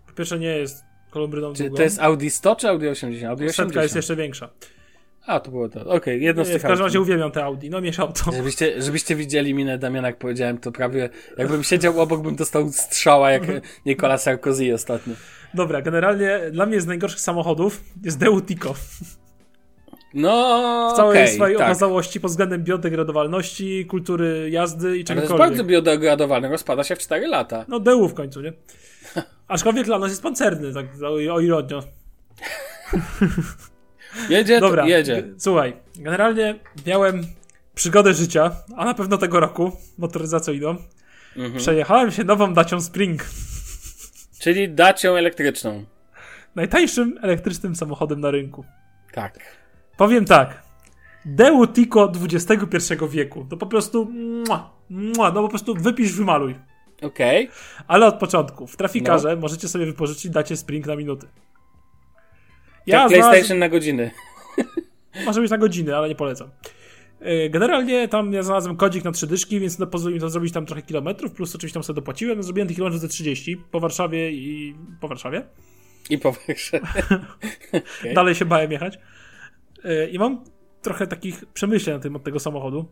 [0.06, 0.87] Po pierwsze nie jest
[1.54, 1.76] czy długą.
[1.76, 3.30] To jest Audi 100 czy Audi 80?
[3.30, 3.82] Audi 80.
[3.82, 4.50] jest jeszcze większa.
[5.26, 5.80] A, to było to.
[5.80, 8.32] Okej, okay, jedno z tych W każdym razie uwielbiam te Audi, no mieszał to.
[8.32, 13.30] Żebyście, żebyście widzieli minę Damiana, jak powiedziałem, to prawie jakbym siedział obok, bym dostał strzała
[13.30, 13.42] jak
[13.86, 15.14] Nicolas Sarkozy ostatnio.
[15.54, 18.74] Dobra, generalnie dla mnie z najgorszych samochodów jest Deutico.
[20.14, 21.66] No, W całej okay, swojej tak.
[21.66, 25.40] okazałości pod względem biodegradowalności, kultury jazdy i czegokolwiek.
[25.40, 27.64] Ale jest bardzo biodegradowalny, rozpada się w 4 lata.
[27.68, 28.52] No, Deu w końcu, nie?
[29.48, 30.86] Aczkolwiek Lanos jest pancerny, tak
[31.30, 31.82] o ironio.
[34.28, 35.24] Jedzie, Dobra, jedzie.
[35.38, 37.26] Słuchaj, generalnie miałem
[37.74, 40.76] przygodę życia, a na pewno tego roku, motoryzacyjną.
[41.36, 41.56] Mhm.
[41.56, 43.24] Przejechałem się nową Dacią Spring.
[44.38, 45.84] Czyli Dacią elektryczną.
[46.54, 48.64] Najtańszym elektrycznym samochodem na rynku.
[49.12, 49.38] Tak.
[49.96, 50.62] Powiem tak.
[51.24, 53.46] Deu Tico XXI wieku.
[53.50, 54.04] To po prostu
[54.46, 56.54] mua, mua, no po prostu wypisz, wymaluj.
[57.02, 57.44] Okej.
[57.48, 57.58] Okay.
[57.88, 58.66] Ale od początku.
[58.66, 59.40] W trafikarze no.
[59.40, 61.28] możecie sobie wypożyczyć dacie Spring na minuty.
[62.86, 63.58] Ja tak, PlayStation znalazłem...
[63.58, 64.10] na godziny.
[65.26, 66.50] Może być na godziny, ale nie polecam.
[67.20, 70.52] E, generalnie tam ja znalazłem kodzik na trzy dyszki, więc no, pozwolił mi to zrobić
[70.52, 72.36] tam trochę kilometrów, plus oczywiście tam sobie dopłaciłem.
[72.36, 75.44] No, zrobiłem tych kilometrów ze 30 po Warszawie i po Warszawie.
[76.10, 76.86] I po Warszawie.
[78.00, 78.14] okay.
[78.14, 78.98] Dalej się bałem jechać.
[79.84, 80.44] E, I mam
[80.82, 82.88] trochę takich przemyśleń na tym od tego samochodu.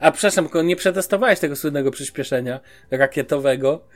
[0.00, 2.60] A przepraszam, nie przetestowałeś tego słynnego przyspieszenia
[2.90, 3.86] rakietowego?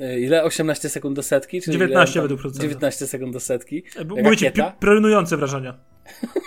[0.00, 0.44] E, ile?
[0.44, 1.62] 18 sekund do setki?
[1.62, 2.22] Czy 19 ile?
[2.22, 2.68] według producenta.
[2.68, 3.82] 19 sekund do setki.
[4.22, 4.46] Mówię ci,
[4.80, 5.78] prenujące wrażenia.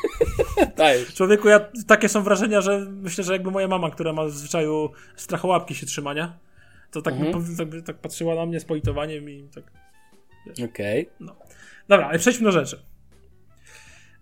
[0.76, 0.98] tak.
[1.14, 4.92] Człowieku, ja, takie są wrażenia, że myślę, że jakby moja mama, która ma w zwyczaju
[5.16, 6.40] strachołapki się trzymania,
[6.92, 7.44] to tak, mhm.
[7.44, 9.64] by, tak, by, tak patrzyła na mnie z politowaniem i tak...
[10.52, 11.08] Okej.
[11.08, 11.16] Okay.
[11.20, 11.36] No.
[11.88, 12.80] Dobra, ale przejdźmy do rzeczy.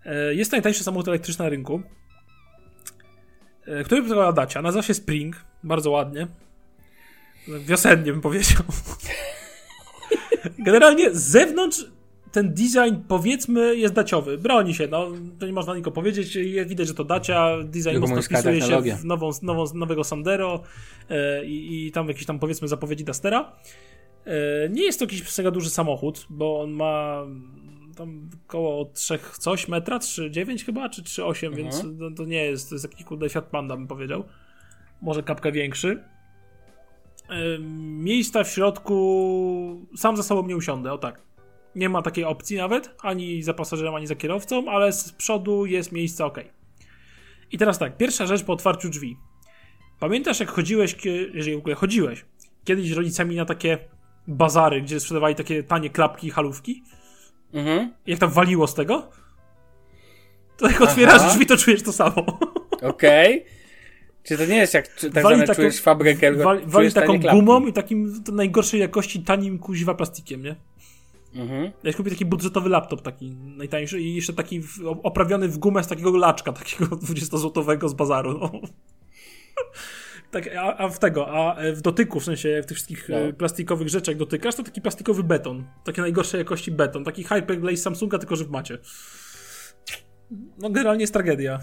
[0.04, 1.82] E, jest najtańszy samochód elektryczny na rynku, e,
[3.84, 4.62] który wygląda Dacia.
[4.62, 6.26] Nazywa się Spring, bardzo ładnie.
[7.48, 8.62] Wiosennie bym powiedział.
[10.58, 11.86] Generalnie z zewnątrz
[12.32, 14.38] ten design powiedzmy jest daciowy.
[14.38, 16.38] Broni się, no to nie można nikogo powiedzieć.
[16.66, 17.56] Widać, że to dacia.
[17.64, 20.62] Design mocno wpisuje się w nową, nową, nowego Sandero
[21.10, 23.52] e, i, tam jakieś tam powiedzmy zapowiedzi Dastera.
[24.24, 27.26] E, nie jest to jakiś mega duży samochód, bo on ma
[27.96, 31.54] tam około 3 coś metra, 3,9 chyba, czy 3,8, mhm.
[31.54, 34.24] więc to, to, nie jest, to jest jakiś kurde Fiat Panda bym powiedział.
[35.02, 36.04] może kapkę większy.
[37.28, 37.58] E,
[37.98, 41.22] miejsca w środku sam za sobą nie usiądę, o tak.
[41.74, 45.92] Nie ma takiej opcji nawet, ani za pasażerem, ani za kierowcą, ale z przodu jest
[45.92, 46.38] miejsce ok.
[47.52, 49.16] I teraz tak, pierwsza rzecz po otwarciu drzwi.
[50.00, 50.96] Pamiętasz, jak chodziłeś,
[51.34, 52.24] jeżeli w ogóle chodziłeś,
[52.64, 53.78] kiedyś z rodzicami na takie
[54.28, 56.82] bazary, gdzie sprzedawali takie tanie klapki i halówki?
[57.56, 57.92] Mhm.
[58.06, 59.08] Jak tam waliło z tego?
[60.56, 61.30] To jak otwierasz Aha.
[61.30, 62.38] drzwi, to czujesz to samo.
[62.82, 63.44] Okej.
[64.22, 67.18] Czy to nie jest jak czy, tak Wali zwane taką- czujesz fabrykę, Wali, wali taką
[67.18, 70.56] gumą i takim najgorszej jakości tanim kuźwa plastikiem, nie?
[71.34, 71.72] Mhm.
[71.82, 75.86] Ja kupię taki budżetowy laptop taki najtańszy i jeszcze taki w, oprawiony w gumę z
[75.86, 78.38] takiego laczka, takiego 20-złotowego z bazaru.
[78.38, 78.50] No.
[80.30, 83.16] Tak, a, a w tego, a w dotyku, w sensie jak tych wszystkich No.
[83.16, 85.64] e, plastikowych rzeczy jak dotykasz, to taki plastikowy beton.
[85.84, 87.04] Takie najgorszej jakości beton.
[87.04, 88.78] Taki Hyperglaze Samsunga, tylko że w macie.
[90.58, 91.58] No generalnie jest tragedia.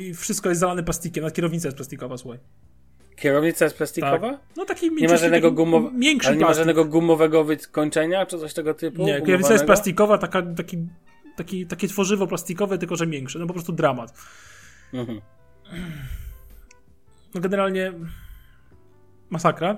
[0.00, 2.38] I wszystko jest zalane plastikiem, nawet kierownica jest plastikowa, słuchaj.
[3.16, 4.38] Kierownica jest plastikowa?
[4.56, 5.92] No taki Nie ma żadnego gumow...
[5.92, 6.60] miększy Ale nie ma plastik.
[6.60, 9.06] żadnego gumowego wykończenia, czy coś tego typu?
[9.06, 10.86] Nie, kierownica jest plastikowa, taka, taki,
[11.36, 13.38] taki, takie tworzywo plastikowe, tylko że większe.
[13.38, 14.12] No po prostu dramat.
[14.92, 15.20] Mhm.
[17.34, 17.92] No generalnie
[19.30, 19.76] masakra.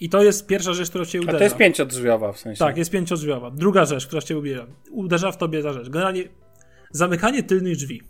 [0.00, 1.38] I to jest pierwsza rzecz, która cię A uderza.
[1.38, 2.58] to jest pięciodrzwiowa w sensie.
[2.58, 3.50] Tak, jest pięciodrzwiowa.
[3.50, 4.66] Druga rzecz, która cię uderza.
[4.90, 5.88] Uderza w tobie za rzecz.
[5.88, 6.24] Generalnie
[6.90, 8.02] zamykanie tylnych drzwi.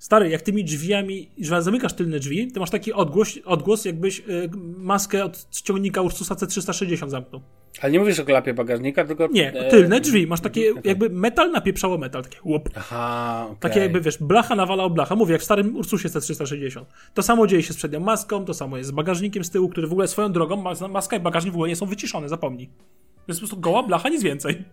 [0.00, 4.50] Stary, jak tymi drzwiami, że zamykasz tylne drzwi, to masz taki odgłos, odgłos jakbyś y,
[4.78, 7.40] maskę od ciągnika Ursusa C360 zamknął.
[7.80, 9.26] Ale nie mówisz o klapie bagażnika, tylko...
[9.26, 10.26] Nie, e, tylne drzwi.
[10.26, 12.22] Masz takie, jakby metal napieprzało metal.
[12.22, 12.68] Takie łop.
[12.76, 13.56] Aha, okej.
[13.60, 15.16] Takie jakby, wiesz, blacha nawala o blacha.
[15.16, 16.84] Mówię, jak w starym Ursusie C360.
[17.14, 19.86] To samo dzieje się z przednią maską, to samo jest z bagażnikiem z tyłu, który
[19.86, 22.66] w ogóle swoją drogą, mas- maska i bagażnik w ogóle nie są wyciszone, zapomnij.
[22.66, 24.64] To jest po prostu goła blacha, nic więcej.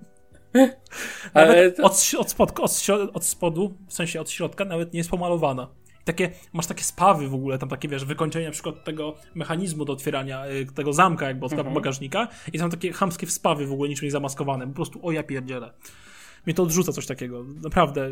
[1.34, 2.82] Ale to- od, od, od,
[3.14, 5.68] od spodu, w sensie od środka, nawet nie jest pomalowana.
[6.06, 9.94] Takie, masz takie spawy w ogóle, tam takie, wiesz, wykończenia na przykład tego mechanizmu do
[9.94, 11.74] otwierania y, tego zamka jakby od Mhm.
[11.74, 14.68] bagażnika i są takie chamskie wspawy w ogóle niczym nie zamaskowane.
[14.68, 15.74] Po prostu, o ja pierdzielę.
[16.46, 17.46] Mnie to odrzuca coś takiego.
[17.64, 18.10] Naprawdę.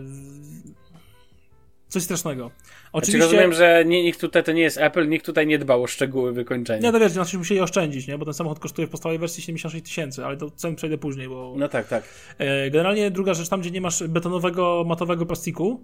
[1.88, 2.44] Coś strasznego.
[2.44, 3.24] Znaczy Oczywiście...
[3.26, 6.34] rozumiem, że nie, nikt tutaj to nie jest Apple, nikt tutaj nie dbał o szczegóły
[6.34, 6.82] wykończenia.
[6.82, 8.18] Nie, to wiesz, znaczy musieli oszczędzić, nie?
[8.18, 11.54] Bo ten samochód kosztuje w podstawowej wersji 76 tysięcy, ale to cen przejdę później, bo...
[11.58, 12.04] No tak, tak.
[12.38, 15.84] E, Generalnie druga rzecz, tam gdzie nie masz betonowego, matowego plastiku,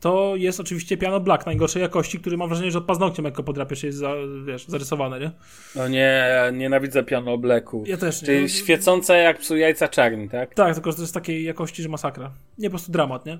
[0.00, 3.42] to jest oczywiście piano black najgorszej jakości, który mam wrażenie, że od paznokciem jak go
[3.42, 4.14] podrapiesz jest, za,
[4.46, 5.30] wiesz, zarysowane, nie?
[5.76, 7.84] No nie, nienawidzę piano obleku.
[7.86, 8.26] Ja też nie.
[8.26, 10.54] Czyli No, świecące jak psu jajca czarni, tak?
[10.54, 12.32] Tak, tylko że to jest takiej jakości, że masakra.
[12.58, 13.38] Nie, po prostu dramat, nie?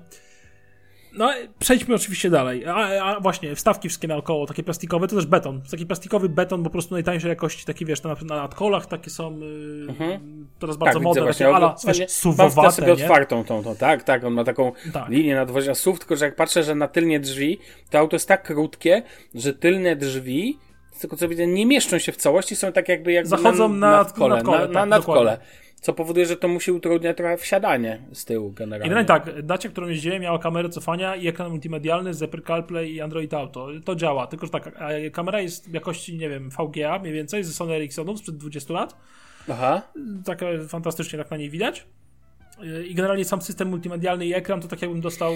[1.17, 2.65] No, przejdźmy oczywiście dalej.
[2.65, 5.61] A, a właśnie, wstawki wszystkie naokoło, takie plastikowe, to też beton.
[5.71, 9.85] Taki plastikowy beton, po prostu najtańszej jakości, taki wiesz, na, na nadkolach takie są yy,
[9.89, 10.47] Mhm.
[10.59, 11.47] teraz bardzo tak, modne, takie właśnie.
[11.55, 12.93] ala, wiesz, Mam suwowate, sobie nie?
[13.03, 15.09] otwartą tą, tą, tak, tak, on ma taką Tak.
[15.09, 17.59] linię nadwozia SUV, tylko że jak patrzę, że na tylnie drzwi,
[17.89, 19.03] to auto jest tak krótkie,
[19.35, 20.57] że tylne drzwi,
[21.01, 23.97] tego co widzę, nie mieszczą się w całości, są tak jakby, jakby Zachodzą na, na-
[23.97, 25.37] nadkole, nadkole, na, na tak, nadkole.
[25.83, 28.85] Co powoduje, że to musi utrudniać trochę wsiadanie z tyłu generalnie.
[28.85, 32.93] I generalnie tak, dacia, którą jeździłem, miała kamerę cofania i ekran multimedialny z Apple CarPlay
[32.93, 33.67] i Android Auto.
[33.85, 37.53] To działa, tylko że tak, a kamera jest jakości, nie wiem, VGA mniej więcej, ze
[37.53, 38.97] Sony Ericssonów sprzed 20 lat.
[39.49, 39.81] Aha.
[40.25, 41.85] Tak fantastycznie tak na niej widać.
[42.87, 45.33] I generalnie sam system multimedialny i ekran to tak jakbym dostał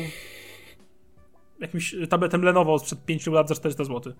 [1.60, 4.14] jakimś tabletem Lenovo sprzed 5 lat za 400 zł.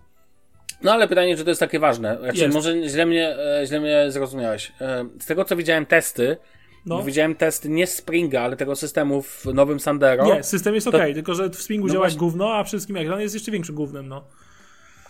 [0.84, 2.18] No ale pytanie, czy to jest takie ważne.
[2.22, 2.54] Znaczy, Jest.
[2.54, 4.72] może źle mnie, e, źle mnie zrozumiałeś.
[4.82, 6.38] E, Z tego co widziałem testy,
[6.86, 7.04] No.
[7.04, 10.26] widziałem testy nie Springa, ale tego systemu w nowym Sandero.
[10.26, 12.20] Nie, system jest To- ok, tylko że w Springu No działa właśnie.
[12.20, 14.24] gówno, a wszystkim ekran jest jeszcze większym gównem, no.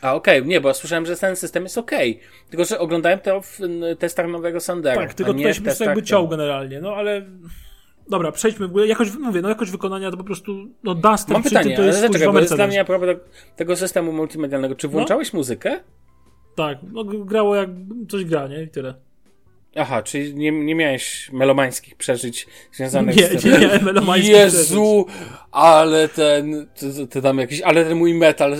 [0.01, 2.19] A okej, nie, bo ja słyszałem, że ten system jest okej.
[2.49, 3.59] Tylko, że oglądałem to w
[3.99, 5.01] testach nowego Sandero.
[5.01, 7.21] Tak, tylko a nie tutaj się po prostu testach jakby ciął generalnie, no ale...
[8.09, 11.75] Dobra, przejdźmy, bo jakoś, mówię, no jakość wykonania to po prostu, no Duster Mam pytanie,
[11.75, 13.19] to jest ale bo jest dla mnie a propos te-
[13.55, 14.75] tego systemu multimedialnego.
[14.75, 15.79] Czy włączałeś muzykę?
[16.55, 17.69] Tak, no grało jak
[18.09, 18.63] coś gra, nie?
[18.63, 18.93] I tyle.
[19.75, 23.61] Aha, czyli nie, nie miałeś melomańskich przeżyć związanych Nie, z nie tym.
[23.61, 25.05] miałem melomańskich Jezu,
[25.57, 28.55] ale ten, ty, ty tam jakiś, ale ten mój metal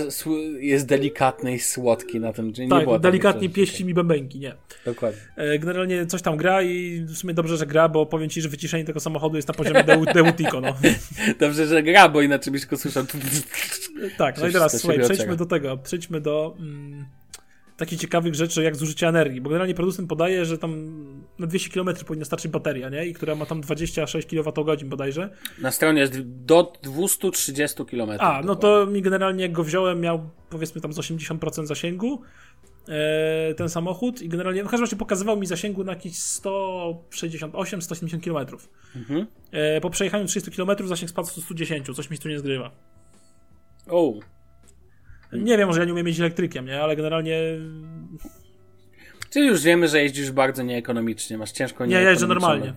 [0.60, 2.52] jest delikatny i słodki na tym.
[2.52, 4.54] Czyli nie było Tak, delikatnie pieści mi bębenki, nie.
[4.84, 5.20] Dokładnie.
[5.36, 8.48] E, Generalnie coś tam gra i w sumie dobrze, że gra, bo powiem ci, że
[8.48, 10.74] wyciszenie tego samochodu jest na poziomie Deu- Deutico, no.
[11.40, 13.04] Dobrze, że gra, bo inaczej byś go słyszał.
[14.18, 17.06] Tak, no i teraz słuchaj, przejdźmy do tego, przejdźmy do mm,
[17.78, 20.92] takich ciekawych rzeczy jak zużycie energii, bo generalnie producent podaje, że tam
[21.38, 23.06] na 200 km powinna starczyć bateria, nie?
[23.06, 25.30] I która ma tam 26 kWh bodajże.
[25.58, 28.10] Na stronie jest do 230 km.
[28.18, 32.22] A, no to mi generalnie jak go wziąłem miał powiedzmy tam z 80% zasięgu
[32.88, 38.46] e, ten samochód i generalnie, w każdym razie pokazywał mi zasięgu na jakieś 168-170 km.
[38.96, 39.26] Mhm.
[39.52, 42.70] E, po przejechaniu 300 km zasięg spadł do 110, coś mi tu nie zgrywa.
[43.90, 44.12] O,
[45.32, 46.80] Nie wiem, może ja nie umiem jeździć elektrykiem, nie?
[46.80, 47.40] Ale generalnie
[49.30, 52.74] Czyli już wiemy, że jeździsz bardzo nieekonomicznie, masz ciężko nie, jeżdżę normalnie.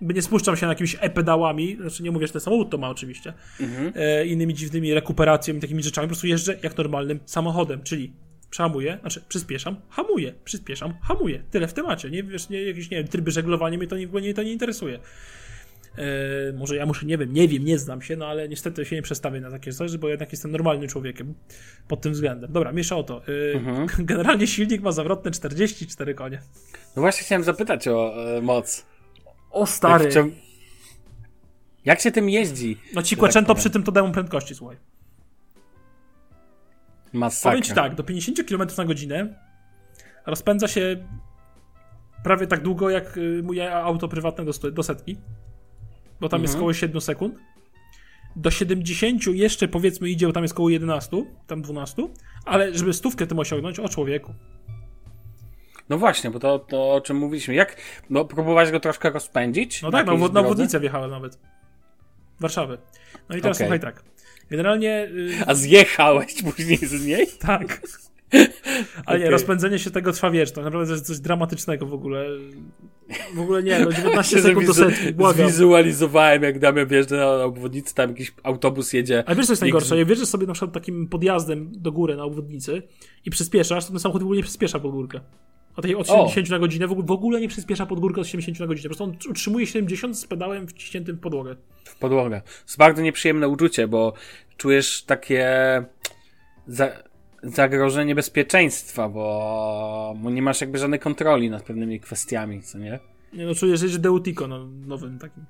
[0.00, 2.88] By nie spuszczam się na jakimiś e-pedałami, znaczy nie mówię, że ten samochód to ma
[2.88, 3.92] oczywiście, Mhm.
[3.96, 8.12] e, innymi dziwnymi rekuperacjami, takimi rzeczami, po prostu jeżdżę jak normalnym samochodem, czyli
[8.50, 11.42] przehamuję, znaczy przyspieszam, hamuję, przyspieszam, hamuję.
[11.50, 14.10] Tyle w temacie, nie wiesz, nie, jakieś, nie wiem, tryby żeglowania mnie to nie, w
[14.10, 14.98] ogóle nie, to nie interesuje.
[15.98, 18.96] E, może ja muszę, nie wiem, nie wiem, nie znam się, no ale niestety się
[18.96, 21.34] nie przestawię na takie coś, bo jednak jestem normalnym człowiekiem
[21.88, 22.52] pod tym względem.
[22.52, 23.22] Dobra, miesza o to.
[23.52, 23.86] E, Mhm.
[24.06, 26.40] Generalnie silnik ma zawrotne 44 konie.
[26.96, 28.86] No właśnie chciałem zapytać o e, moc.
[29.50, 30.04] O stary!
[30.14, 30.26] Jak,
[31.84, 32.80] jak się tym jeździ?
[32.94, 33.60] No ci tak kłaczęto powiem.
[33.60, 34.76] przy tym to dają prędkości, słuchaj.
[37.12, 37.50] Masakra.
[37.50, 39.34] Powiem ci tak, do 50 km na godzinę
[40.26, 41.06] rozpędza się
[42.24, 45.16] prawie tak długo jak y, moje auto prywatne do, do setki,
[46.24, 46.62] bo tam jest Mhm.
[46.62, 47.34] około 7 sekund.
[48.36, 52.08] Do 70 jeszcze powiedzmy idzie, bo tam jest około 11, tam 12,
[52.44, 54.34] ale żeby stówkę tym osiągnąć, o człowieku.
[55.88, 57.54] No właśnie, bo to, to o czym mówiliśmy.
[57.54, 57.76] Jak
[58.10, 59.82] no, próbować go troszkę rozpędzić?
[59.82, 61.38] No tak, no, na obwodnicę wjechałem nawet.
[62.40, 62.78] Warszawy.
[63.28, 63.66] No i teraz Okej.
[63.66, 64.02] słuchaj tak.
[64.50, 67.26] Generalnie y, A zjechałeś później z niej?
[67.46, 67.80] Tak.
[69.06, 69.30] Ale nie, Okej.
[69.30, 72.26] rozpędzenie się tego trwa wiesz, to naprawdę to jest coś dramatycznego w ogóle.
[73.34, 75.48] W ogóle nie, no 19 Się sekund do setki, błagam.
[75.48, 79.24] Zwizualizowałem, jak Damian wjeżdża na obwodnicę, tam jakiś autobus jedzie.
[79.26, 79.98] Ale wiesz co jest najgorsze?
[79.98, 82.82] Jak wjeżdżasz sobie na przykład takim podjazdem do góry na obwodnicy
[83.24, 85.20] i przyspieszasz, to ten samochód w ogóle nie przyspiesza pod górkę.
[85.76, 86.28] O tej od O.
[86.28, 88.82] 70 na godzinę w ogóle, w ogóle nie przyspiesza pod górkę od 70 na godzinę.
[88.82, 91.56] Po prostu on utrzymuje 70 z pedałem wciśniętym w podłogę.
[91.84, 92.40] w podłogę.
[92.40, 94.12] To jest bardzo nieprzyjemne uczucie, bo
[94.56, 95.46] czujesz takie
[96.66, 96.90] za,
[97.44, 103.00] zagrożenie bezpieczeństwa, bo, nie masz jakby żadnej kontroli nad pewnymi kwestiami, co nie?
[103.32, 105.44] Nie no, czuję, że Deutico no, nowym takim.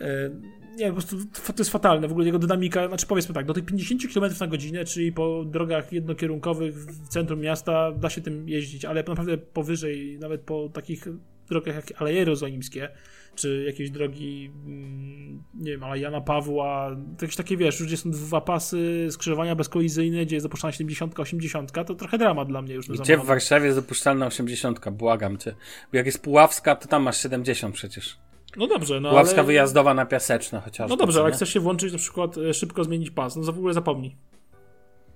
[0.00, 0.30] E,
[0.76, 2.08] nie, po prostu to jest fatalne.
[2.08, 5.44] W ogóle jego dynamika, znaczy powiedzmy tak, do tych 50 km na godzinę, czyli po
[5.44, 11.06] drogach jednokierunkowych w centrum miasta da się tym jeździć, ale naprawdę powyżej, nawet po takich
[11.48, 12.88] drogach jak Aleje Jerozolimskie,
[13.34, 17.96] czy jakieś drogi, mm, nie wiem, ale Jana Pawła, to jakieś takie, wiesz, już gdzie
[17.96, 22.74] są dwa pasy, skrzyżowania bezkolizyjne, gdzie jest dopuszczana 70, 80, to trochę dramat dla mnie
[22.74, 22.88] już.
[22.88, 23.24] Gdzie w.
[23.24, 25.54] Warszawie jest dopuszczalna 80, błagam cię.
[25.92, 28.18] Bo jak jest Puławska, to tam masz 70 przecież.
[28.56, 29.46] No dobrze, no Puławska ale...
[29.46, 30.90] wyjazdowa na Piaseczno chociażby.
[30.90, 33.52] No dobrze, ale jak chcesz się włączyć na przykład e, szybko zmienić pas, no to
[33.52, 34.16] w ogóle zapomnij.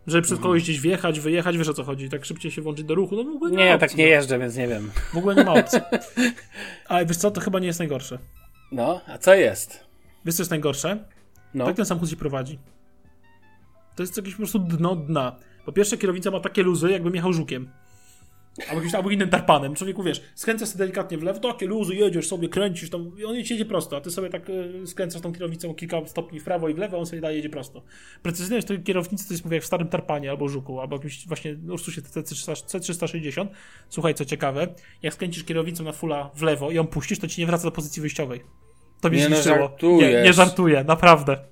[0.07, 0.43] Żeby przed Mhm.
[0.43, 3.25] kogoś gdzieś wjechać, wyjechać, wiesz o co chodzi, tak szybciej się włączyć do ruchu, no
[3.25, 4.91] w ogóle nie, Nie, ma ja opcji, tak nie jeżdżę, więc nie wiem.
[5.13, 5.79] W ogóle nie ma opcji.
[6.89, 8.19] Ale wiesz co, to chyba nie jest najgorsze.
[8.73, 9.85] No, a co jest?
[10.25, 11.05] Wiesz co jest najgorsze?
[11.55, 12.59] No, Tak ten samochód się prowadzi.
[13.97, 15.37] To jest jakieś po prostu dno dna.
[15.65, 17.71] Po pierwsze kierownica ma takie luzy, jakbym jechał żukiem.
[18.61, 19.75] Albo jakimś albo innym tarpanem.
[19.75, 23.37] Człowieku, wiesz, skręcasz sobie delikatnie w lewo, takie luzy, jedziesz sobie, kręcisz tam i on
[23.37, 26.75] jedzie prosto, a ty sobie tak e, skręcasz tą kierownicą kilka stopni w prawo i
[26.75, 27.83] w lewo, on sobie daje, jedzie prosto.
[28.23, 31.57] Precyzyjność tej kierownicy to jest, mówię, jak w starym tarpanie albo żuku, albo jakimś właśnie
[31.71, 33.47] Ursusie C360.
[33.89, 37.41] Słuchaj, co ciekawe, jak skręcisz kierownicą na fulla w lewo i ją puścisz, to ci
[37.41, 38.41] nie wraca do pozycji wyjściowej.
[39.01, 39.37] To mi Nie, no,
[40.13, 41.52] nie, nie żartuję, naprawdę.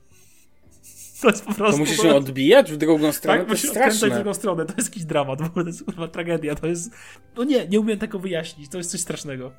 [1.22, 1.72] To jest po prostu...
[1.72, 4.66] to musisz się odbijać w drugą stronę, Tak, to musisz odkręcać w drugą stronę.
[4.66, 6.54] To jest jakiś dramat, w ogóle to jest kurwa tragedia.
[6.54, 6.90] To jest.
[7.36, 8.70] No nie, nie umiem tego wyjaśnić.
[8.70, 9.52] To jest coś strasznego.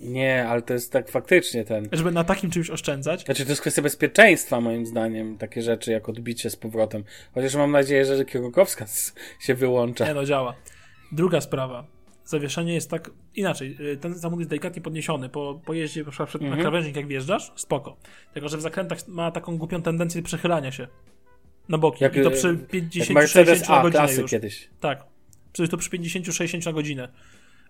[0.00, 1.88] Nie, ale to jest tak faktycznie ten...
[1.92, 3.24] Żeby na takim czymś oszczędzać.
[3.24, 7.04] Znaczy, to jest kwestia bezpieczeństwa, moim zdaniem, takie rzeczy jak odbicie z powrotem.
[7.34, 10.06] Chociaż mam nadzieję, że kierunkowska s- się wyłącza.
[10.06, 10.54] Nie no, działa.
[11.12, 11.86] Druga sprawa.
[12.26, 13.76] Zawieszenie jest tak inaczej.
[13.80, 15.28] Y, Ten samochód jest delikatnie podniesiony.
[15.28, 16.50] Po, po jeździe na przykład Mhm.
[16.50, 17.96] na krawężnik, jak wjeżdżasz, spoko.
[18.34, 20.88] Tylko, że w zakrętach ma taką głupią tendencję przechylania się
[21.68, 22.04] na boki.
[22.04, 24.30] Jak, I to y, przy Jak 50-60 Mercedes na godzinę już.
[24.30, 24.68] kiedyś.
[24.80, 25.04] Tak.
[25.52, 27.08] Przecież to przy 50-60 na godzinę.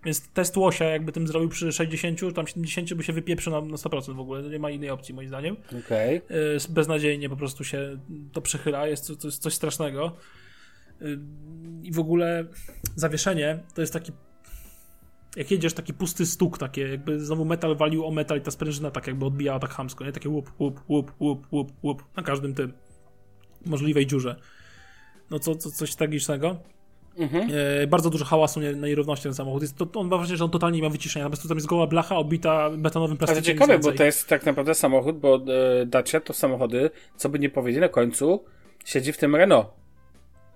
[0.05, 3.77] Więc test łosia, jakby tym zrobił przy 60, tam 70 by się wypieprzył na, na
[3.77, 4.43] 100% w ogóle.
[4.43, 5.55] Nie ma innej opcji, moim zdaniem.
[5.85, 6.15] Okej.
[6.29, 7.97] Yy, beznadziejnie po prostu się
[8.33, 10.15] to przechyla, jest to, to jest coś strasznego.
[11.01, 11.19] Yy,
[11.83, 12.45] I w ogóle
[12.95, 14.11] zawieszenie to jest taki.
[15.37, 18.91] Jak jedziesz, taki pusty stuk, takie jakby znowu metal walił o metal i ta sprężyna
[18.91, 20.11] tak jakby odbijała tak chamsko, nie?
[20.11, 22.73] Takie łup, łup, łup, łup, łup, łup na każdym tym
[23.65, 24.35] możliwej dziurze.
[25.31, 26.55] No co, co coś tragicznego.
[27.17, 27.49] Mhm.
[27.83, 29.61] E, bardzo dużo hałasu nie- na nierówności ten samochód.
[29.61, 31.25] Jest to, on ma wrażenie, że on totalnie nie ma wyciszenia.
[31.25, 33.43] Po prostu tam jest goła blacha obita betonowym Ale plastikiem.
[33.55, 35.35] ciekawe, nic bo to jest tak naprawdę samochód, bo
[35.81, 38.43] e, Dacia to samochody, co by nie powiedzieć na końcu,
[38.85, 39.67] siedzi w tym Renault.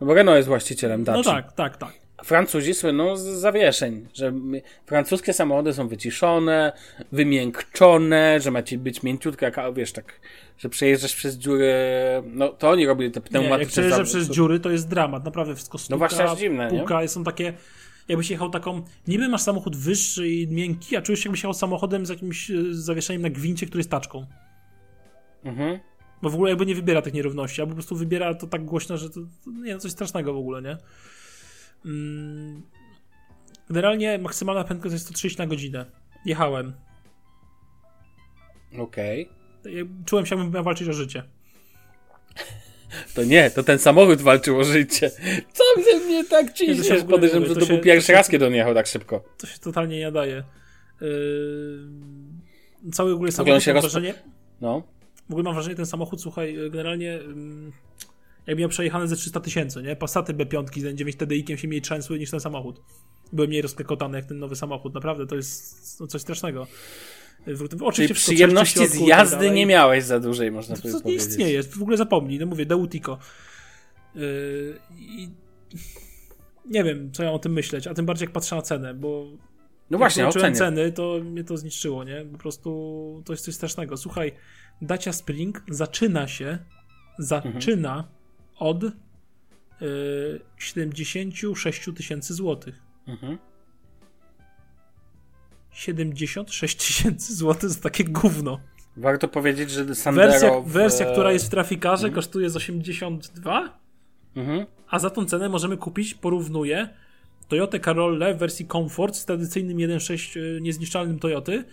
[0.02, 1.18] No bo Renault jest właścicielem Dacia.
[1.18, 1.94] No tak, tak, tak.
[2.24, 4.34] Francuzi słyną z zawieszeń, że
[4.86, 6.74] francuskie samochody są wyciszone,
[7.12, 10.20] wymiękczone, że macie być mięciutkie, jak, wiesz, tak,
[10.58, 11.74] że przejeżdżasz przez dziury,
[12.26, 15.26] no to oni robili te Nie, jak pneumatyczne przejeżdża za- przez dziury, to jest dramat.
[15.26, 16.80] Naprawdę wszystko stuka, No właśnie, aż dziwne, nie?
[16.80, 17.54] puka, są takie...
[18.08, 18.82] Jakbyś jechał taką...
[19.08, 22.54] Niby masz samochód wyższy i miękki, a czujesz się jakbyś jechał samochodem z jakimś e,
[22.72, 24.26] zawieszeniem na gwincie, który jest taczką.
[25.44, 25.80] Mhm.
[26.22, 28.98] Bo w ogóle jakby nie wybiera tych nierówności, albo po prostu wybiera to tak głośno,
[28.98, 30.78] że to, to nie, no coś strasznego w ogóle, nie?
[31.86, 32.62] Mm.
[33.70, 35.86] Generalnie maksymalna prędkość jest 130 na godzinę.
[36.26, 36.74] Jechałem.
[38.80, 39.30] Okej.
[39.66, 41.24] Ja Czułem się, jakbym miał walczyć o życie.
[43.16, 45.12] To nie, to ten samochód walczył o życie.
[45.54, 47.04] Co mnie, mnie tak ciśnie?
[47.04, 49.24] Podejrzewam, że to to był się- pierwszy to się- raz, kiedy on jechał tak szybko.
[49.38, 50.44] To się totalnie nie nadaje.
[51.02, 52.92] Yy...
[52.94, 54.14] Cały w ogóle samochód się mam wrażenie,
[54.62, 54.84] No.
[55.30, 57.72] w ogóle mam wrażenie, ten samochód, słuchaj, generalnie ym,
[58.48, 59.96] jak miał przejechane ze 300 tysięcy, nie?
[59.96, 62.82] Passaty B5 z N9 TDI-kiem się mniej trzęsły niż ten samochód.
[63.34, 64.94] Byłem mniej rozklekotany jak ten nowy samochód.
[64.94, 66.68] Naprawdę, to jest no, coś strasznego.
[67.46, 69.52] Czyli Oczywiście przyjemności z jazdy dalej.
[69.52, 71.28] nie miałeś za dłużej, można To, by to nie powiedzieć.
[71.28, 73.18] istnieje, w ogóle zapomnij, no mówię, Deutico.
[74.16, 75.30] Yy, i
[76.66, 79.26] nie wiem, co ja o tym myśleć, a tym bardziej jak patrzę na cenę, bo
[79.90, 82.26] No właśnie, jak ceny, to mnie to zniszczyło, nie?
[82.32, 83.98] Po prostu to jest coś strasznego.
[83.98, 84.32] Słuchaj,
[84.82, 86.58] Dacia Spring zaczyna się,
[87.20, 88.08] zaczyna
[88.62, 88.92] od yy,
[90.58, 92.82] 76 tysięcy złotych.
[93.08, 93.38] Mhm.
[95.72, 98.60] 76 tysięcy złotych za takie gówno.
[98.98, 100.30] Warto powiedzieć, że Sandero...
[100.32, 103.80] Wersja, w- wersja która jest w trafikarze, kosztuje z 82,
[104.36, 104.66] Mhm.
[104.90, 106.90] a za tą cenę możemy kupić, porównuję,
[107.48, 111.64] Toyota Corolla w wersji Comfort z tradycyjnym 1.6 y, niezniszczalnym Toyoty,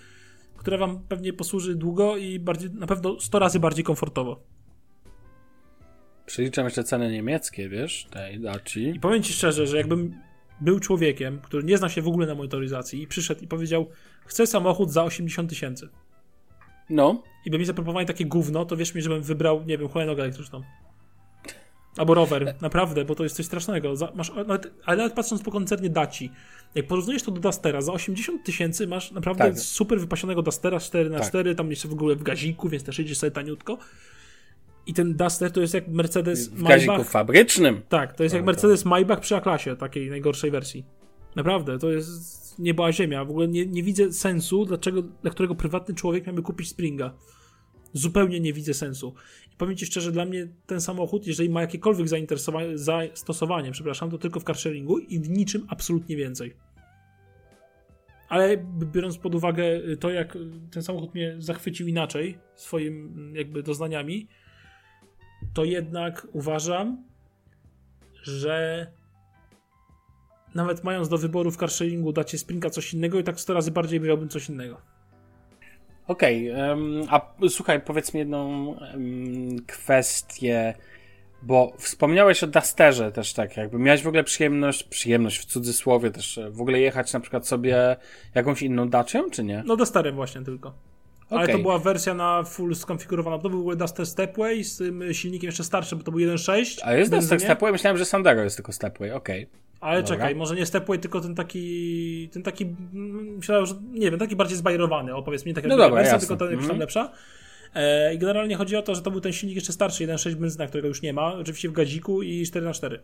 [0.57, 4.41] która wam pewnie posłuży długo i bardziej, na pewno 100 razy bardziej komfortowo.
[6.29, 8.89] Przeliczam jeszcze ceny niemieckie, wiesz, tej Daci.
[8.89, 10.15] I powiem ci szczerze, że jakbym
[10.61, 13.87] był człowiekiem, który nie zna się w ogóle na motoryzacji i przyszedł i powiedział,
[14.27, 15.89] chcę samochód za 80 tysięcy
[16.91, 20.23] No, i by mi zaproponowali takie gówno, to wierz mi, żebym wybrał, nie wiem, hulajnogę
[20.23, 20.63] elektryczną.
[21.97, 23.97] Albo rower, naprawdę, bo to jest coś strasznego.
[23.97, 26.31] Za, masz, nawet, ale nawet patrząc po koncernie Daci,
[26.75, 29.59] jak porównujesz to do Dustera, za 80 tysięcy masz naprawdę Tak.
[29.59, 33.79] super wypasionego Dustera 4x4, tam jeszcze w ogóle w gaziku, więc też jedziesz sobie taniutko.
[34.89, 37.11] I ten Duster to jest jak Mercedes w Maybach.
[37.11, 37.81] fabrycznym.
[37.89, 40.85] Tak, to jest jak Tak, Mercedes Maybach przy A-klasie, takiej najgorszej wersji.
[41.37, 43.25] Naprawdę, to jest nieba ziemia.
[43.25, 47.15] W ogóle nie, nie widzę sensu, dlaczego, dla którego prywatny człowiek miałby kupić Springa.
[47.93, 49.15] Zupełnie nie widzę sensu.
[49.53, 54.19] I powiem Ci szczerze, dla mnie ten samochód, jeżeli ma jakiekolwiek zainteresowanie, zastosowanie, przepraszam, to
[54.19, 56.57] tylko w carsharingu i w niczym absolutnie więcej.
[58.29, 58.57] Ale
[58.93, 59.65] biorąc pod uwagę
[60.01, 60.39] to, jak
[60.71, 64.29] ten samochód mnie zachwycił inaczej swoim jakby doznaniami,
[65.55, 67.05] to jednak uważam,
[68.23, 68.87] że
[70.55, 74.01] nawet mając do wyboru w carsharingu dacie Springa coś innego i tak 100 razy bardziej
[74.01, 74.81] wybrałbym coś innego.
[76.07, 78.75] Okej, em, a słuchaj, powiedz mi jedną
[79.67, 80.75] kwestię,
[81.43, 83.79] bo wspomniałeś o Dusterze też tak jakby.
[83.79, 87.97] Miałeś w ogóle przyjemność, przyjemność w cudzysłowie też, e, w ogóle jechać na przykład sobie
[88.35, 89.63] jakąś inną Dacią, czy nie?
[89.67, 90.75] No Dusterem właśnie tylko.
[91.31, 93.39] Ale to była wersja na full skonfigurowana.
[93.39, 96.79] To był Duster Stepway z tym silnikiem jeszcze starszym, bo to był 1.6.
[96.85, 97.41] A jest Duster benzynie.
[97.41, 97.73] Stepway?
[97.73, 99.47] Myślałem, że Sandero jest tylko Stepway, okej.
[99.81, 100.17] Ale Dobra.
[100.17, 104.37] czekaj, może nie Stepway, tylko ten taki, ten taki, mm, myślałem, że, nie wiem, taki
[104.37, 106.29] bardziej zbajrowany, o powiedz mi, tak jak No dobra, wersja, jasne.
[106.29, 106.81] tylko ta jakoś tam Mhm.
[106.81, 107.13] lepsza.
[107.75, 110.67] E, I generalnie chodzi o to, że to był ten silnik jeszcze starszy, 1.6 benzyna,
[110.67, 112.99] którego już nie ma, oczywiście w gaziku i 4x4.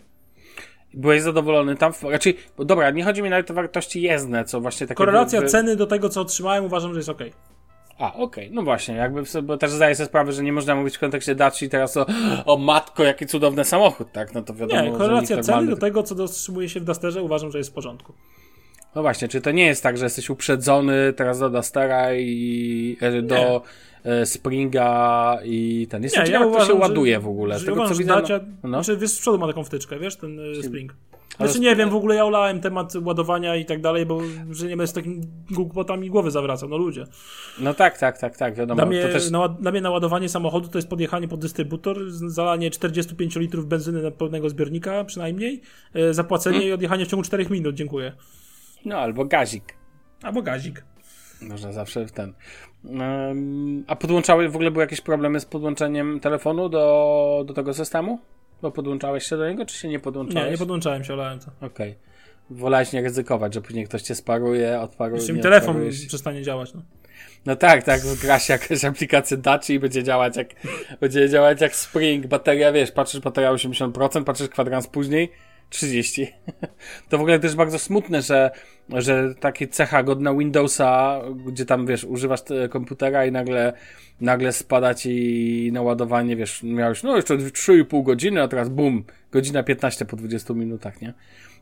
[0.95, 1.93] Byłeś zadowolony tam?
[2.11, 4.97] Raczej, bo dobra, nie chodzi mi nawet o wartości jezdne, co właśnie takie...
[4.97, 7.21] Korelacja wy- ceny do tego, co otrzymałem, uważam, że jest ok.
[7.99, 11.01] A, okej, no właśnie, jakby, bo też zdaję sobie sprawę, że nie można mówić w
[11.01, 12.07] kontekście Daci teraz o,
[12.45, 14.35] o matko, jaki cudowny samochód, tak?
[14.35, 15.71] No to wiadomo, Nie, korelacja nikt ceny normalny...
[15.71, 18.13] do tego, co otrzymuje się w Dusterze, uważam, że jest w porządku.
[18.95, 23.23] No właśnie, czy to nie jest tak, że jesteś uprzedzony teraz do Dustera i e,
[23.23, 23.61] do e,
[24.25, 26.03] Springa i ten.
[26.03, 27.59] Jestem Nie, ciekaw, ja jak to się uważam, ładuje w ogóle.
[27.59, 28.83] Z tego, uważam, co widzę, Dacia, no, no.
[28.83, 30.95] Znaczy, wiesz, z przodu ma taką wtyczkę, wiesz, ten y, Spring.
[31.39, 34.67] Ale Znaczy nie wiem, w ogóle ja olałem temat ładowania i tak dalej, bo że
[34.67, 37.05] nie będę z takimi głupotami głowy zawracał, no ludzie.
[37.59, 38.77] no tak, tak, tak, tak, wiadomo.
[38.77, 39.31] Dla mnie, to też...
[39.31, 44.11] na, dla mnie naładowanie samochodu to jest podjechanie pod dystrybutor, zalanie 45 litrów benzyny na
[44.11, 45.61] pełnego zbiornika przynajmniej,
[45.95, 46.71] e, zapłacenie Hmm?
[46.71, 48.13] i odjechanie w ciągu 4 minut, dziękuję.
[48.85, 49.75] No, albo gazik.
[50.23, 50.85] Albo gazik.
[51.49, 52.33] Można zawsze w ten.
[53.87, 58.19] A podłączałeś, w ogóle były jakieś problemy z podłączeniem telefonu do, do tego systemu?
[58.63, 60.47] Bo podłączałeś się do niego, czy się nie podłączałeś?
[60.47, 61.67] Nie, nie podłączałem się, olałem to.
[61.67, 61.95] Okej.
[62.51, 65.33] Wolałeś nie ryzykować, że później ktoś cię sparuje, odparuje.
[65.33, 66.07] Nie telefon odparujesz.
[66.07, 66.83] przestanie działać, no.
[67.47, 70.49] No tak, tak, gra się jakaś aplikacja Daci i będzie działać jak,
[71.01, 75.33] będzie działać jak Spring, bateria, wiesz, patrzysz bateria 80%, patrzysz kwadrans później
[75.75, 76.33] 30.
[77.09, 78.51] To w ogóle też bardzo smutne, że,
[78.89, 83.73] że takie cecha godna Windowsa, gdzie tam, wiesz, używasz te- komputera i nagle,
[84.21, 90.05] nagle spada ci naładowanie, wiesz, miałeś, no jeszcze 3,5 godziny, a teraz bum, godzina 15
[90.05, 91.15] po 20 minutach, nie?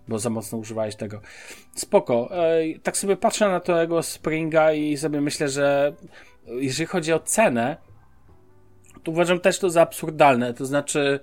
[0.09, 1.21] Bo za mocno używałeś tego.
[1.75, 2.31] Spoko.
[2.83, 5.93] Tak sobie patrzę na tego Springa i sobie myślę, że
[6.47, 7.77] jeżeli chodzi o cenę,
[9.07, 10.55] uważam też to za absurdalne.
[10.55, 11.21] To znaczy,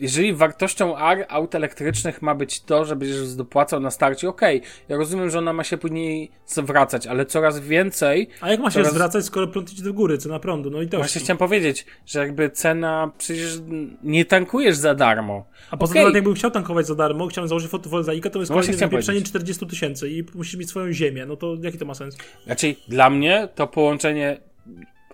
[0.00, 4.70] jeżeli wartością R aut elektrycznych ma być to, że będziesz dopłacał na starcie, okej, okay,
[4.88, 8.28] ja rozumiem, że ona ma się później zwracać, ale coraz więcej...
[8.40, 8.92] A jak ma się coraz...
[8.92, 10.96] zwracać, skoro prąd idzie do góry, cena prądu, no i to.
[10.96, 13.58] Właśnie chciałem powiedzieć, że jakby cena, przecież
[14.02, 15.46] nie tankujesz za darmo.
[15.70, 16.14] A poza tym, okay.
[16.14, 20.10] jakbym chciał tankować za darmo, chciałem założyć fotowoltaikę, to jest no kolejne wypieprzenie 40 tysięcy
[20.10, 22.16] i musisz mieć swoją ziemię, no to jaki to ma sens?
[22.46, 24.40] Raczej dla mnie to połączenie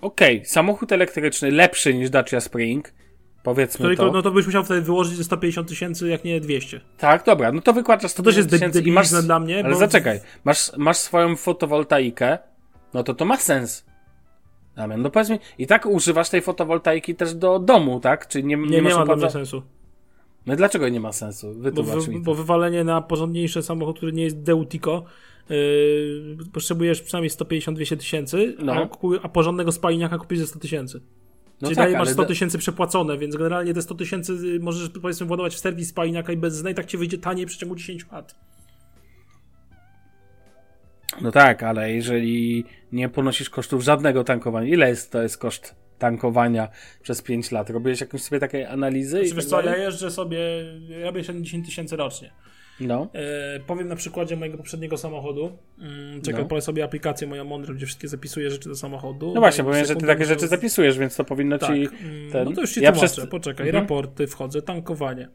[0.01, 2.93] okej, okay, samochód elektryczny lepszy niż Dacia Spring,
[3.43, 4.13] Powiedzmy Który, to.
[4.13, 6.81] No to byś musiał wtedy wyłożyć 150 tysięcy, jak nie 200.
[6.99, 9.11] Tak, dobra, no to wykładasz 150 tysięcy i masz...
[9.11, 9.79] dla mnie, Ale bo...
[9.79, 12.39] zaczekaj, masz, masz swoją fotowoltaikę,
[12.95, 13.85] no to to ma sens.
[14.77, 18.29] Damian, no powiedz mi, i tak używasz tej fotowoltaiki też do domu, tak?
[18.29, 19.31] Czy nie, nie, nie, nie ma opłaca...
[19.31, 19.63] sensu.
[20.47, 21.55] No i dlaczego nie ma sensu?
[21.75, 25.05] Bo, wy, bo wywalenie na porządniejszy samochód, który nie jest Deutico,
[25.51, 28.73] yy, potrzebujesz przynajmniej 150-200 tysięcy, no.
[28.73, 28.89] a,
[29.23, 31.01] a porządnego spaliniaka kupisz za 100 tysięcy.
[31.63, 34.89] No Czyli tak, daje, masz 100 tysięcy przepłacone, więc generalnie te 100 tysięcy y, możesz
[34.89, 38.07] powiedzmy władować w serwis spalinaka i benzyna i tak ci wyjdzie taniej w przeciągu 10
[38.13, 38.35] lat.
[41.21, 46.69] No tak, ale jeżeli nie ponosisz kosztów żadnego tankowania, ile jest to jest koszt tankowania
[47.03, 47.71] przez 5 lat?
[47.71, 49.27] Robiłeś jakąś sobie takiej analizy?
[49.27, 50.39] Znaczy, tak co, ja jeżdżę sobie,
[51.05, 52.31] robię 70 tysięcy rocznie.
[52.81, 53.09] No.
[53.13, 55.59] E, powiem na przykładzie mojego poprzedniego samochodu.
[55.79, 56.61] Mm, czekaj, no.
[56.61, 59.33] sobie aplikację moją mądrą, gdzie wszystkie zapisuję rzeczy do samochodu.
[59.35, 61.71] No właśnie, powiem, że ty takie rzeczy zapisujesz, więc to powinno tak.
[61.71, 61.75] ci...
[61.75, 62.45] Mm, ten...
[62.45, 63.27] No to już ci ja tłumaczę, przez...
[63.27, 63.67] poczekaj.
[63.67, 63.83] Mhm.
[63.83, 65.29] Raporty, wchodzę, tankowanie.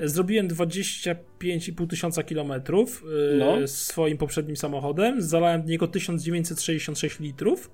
[0.00, 3.68] Zrobiłem 25,5 tysiąca kilometrów yy, no.
[3.68, 5.22] swoim poprzednim samochodem.
[5.22, 7.70] Zalałem w niego 1966 litrów.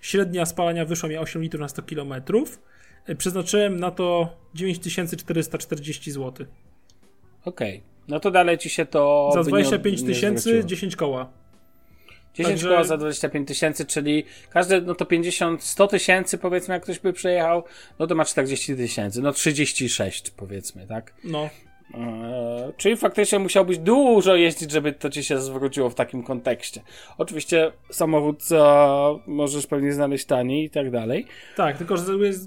[0.00, 2.62] Średnia spalania wyszła mi 8 litrów na 100 kilometrów.
[3.08, 6.46] Yy, przeznaczyłem na to 9440 zł.
[7.44, 7.76] Okej.
[7.76, 7.97] Okay.
[8.08, 9.30] No to dalej ci się to.
[9.34, 11.28] Za 25 tysięcy 10 koła.
[12.34, 12.68] 10 Także...
[12.68, 17.12] koła za 25 tysięcy, czyli każde, no to 50, 100 tysięcy powiedzmy, jak ktoś by
[17.12, 17.64] przejechał,
[17.98, 21.14] no to ma 40 tysięcy, no 36 powiedzmy, tak?
[21.24, 21.50] No.
[21.94, 26.80] Eee, czyli faktycznie musiałbyś dużo jeździć, żeby to ci się zwróciło w takim kontekście.
[27.18, 31.26] Oczywiście samochód co możesz pewnie znaleźć taniej i tak dalej.
[31.56, 32.04] Tak, tylko że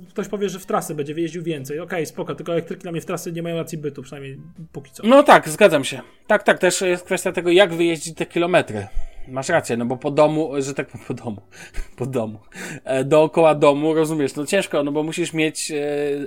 [0.10, 1.80] ktoś powie, że w trasy będzie wyjeździł więcej.
[1.80, 4.38] Okej, okay, spoko, tylko elektryki dla mnie w trasy nie mają racji bytu, przynajmniej
[4.72, 5.08] póki co.
[5.08, 6.02] No tak, zgadzam się.
[6.28, 8.88] Tak, tak, też jest kwestia tego, jak wyjeździć te kilometry.
[9.28, 11.42] Masz rację, no bo po domu, że tak po domu,
[11.98, 12.40] po domu,
[12.84, 15.76] e, dookoła domu, rozumiesz, no ciężko, no bo musisz mieć, e,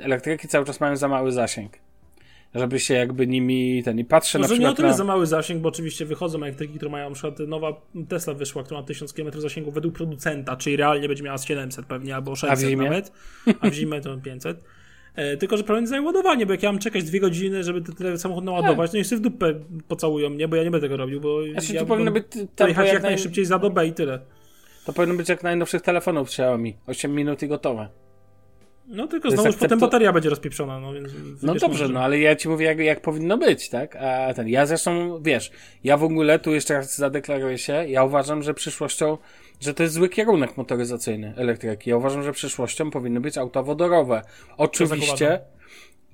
[0.02, 1.72] elektryki cały czas mają za mały zasięg
[2.54, 4.94] żeby się jakby nimi ten i patrzę Może na przykład nie o tyle na...
[4.94, 8.80] za mały zasięg, bo oczywiście wychodzą elektryki, które mają na przykład nowa Tesla wyszła, która
[8.80, 12.82] ma 1000 km zasięgu według producenta, czyli realnie będzie miała 700 pewnie albo 600 a
[12.82, 13.12] nawet,
[13.60, 14.64] a w zimę to 500.
[15.14, 18.18] E, tylko, że problem jest ładowanie, bo jak ja mam czekać dwie godziny, żeby ten
[18.18, 19.54] samochód naładować, no i sobie w dupę
[19.88, 22.26] pocałują mnie, bo ja nie będę tego robił, bo znaczy, ja to powinno być
[22.60, 24.20] jechać jak, jak najszybciej za dobę i tyle.
[24.86, 26.76] To powinno być jak najnowszych telefonów Xiaomi.
[26.86, 27.88] 8 minut i gotowe.
[28.88, 29.64] No tylko znowu akceptu...
[29.64, 31.12] potem bateria będzie rozpieprzona, no więc...
[31.42, 33.96] No dobrze, no ale ja ci mówię jak, jak powinno być, tak?
[33.96, 35.50] A ten, ja zresztą, wiesz,
[35.84, 39.18] ja w ogóle tu jeszcze raz zadeklaruję się, ja uważam, że przyszłością,
[39.60, 41.90] że to jest zły kierunek motoryzacyjny elektryki.
[41.90, 44.22] Ja uważam, że przyszłością powinny być auta wodorowe.
[44.56, 45.40] Oczywiście,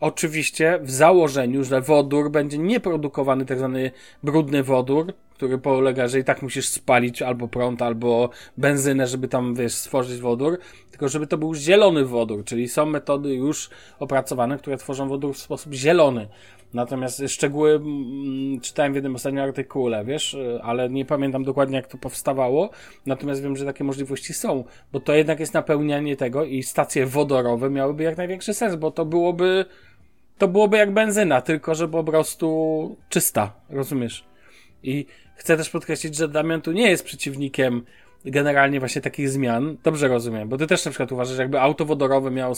[0.01, 3.91] oczywiście w założeniu, że wodór będzie nieprodukowany, tak zwany
[4.23, 9.55] brudny wodór, który polega, że i tak musisz spalić albo prąd, albo benzynę, żeby tam,
[9.55, 10.59] wiesz, stworzyć wodór,
[10.91, 15.39] tylko żeby to był zielony wodór, czyli są metody już opracowane, które tworzą wodór w
[15.39, 16.29] sposób zielony.
[16.75, 21.99] Natomiast szczegóły mm, czytałem w jednym ostatnim artykule, wiesz, ale nie pamiętam dokładnie jak to
[21.99, 22.71] powstawało.
[23.07, 27.71] Natomiast wiem, że takie możliwości są, bo to jednak jest napełnianie tego i stacje wodorowe
[27.71, 29.65] miałyby jak największy sens, bo to byłoby
[30.39, 34.25] to byłoby jak benzyna, tylko że po prostu czysta, rozumiesz?
[34.83, 35.07] I
[35.41, 37.85] chcę też podkreślić, że Damian tu nie jest przeciwnikiem
[38.25, 39.77] generalnie właśnie takich zmian.
[39.85, 42.55] Dobrze rozumiem, bo ty też na przykład uważasz, jakby auto wodorowe miało,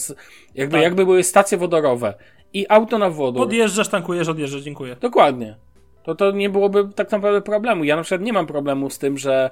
[0.55, 0.83] jakby, tak.
[0.83, 2.15] jakby były stacje wodorowe
[2.53, 3.43] i auto na wodór.
[3.43, 4.97] Odjeżdżasz, tankujesz, odjeżdżasz, dziękuję.
[5.01, 5.57] Dokładnie.
[6.03, 7.85] To to nie byłoby tak naprawdę problemu.
[7.85, 9.51] Ja na przykład nie mam problemu z tym, że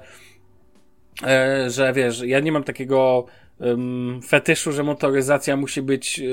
[1.23, 3.25] e, że wiesz, ja nie mam takiego
[3.61, 6.23] um, fetyszu, że motoryzacja musi być e,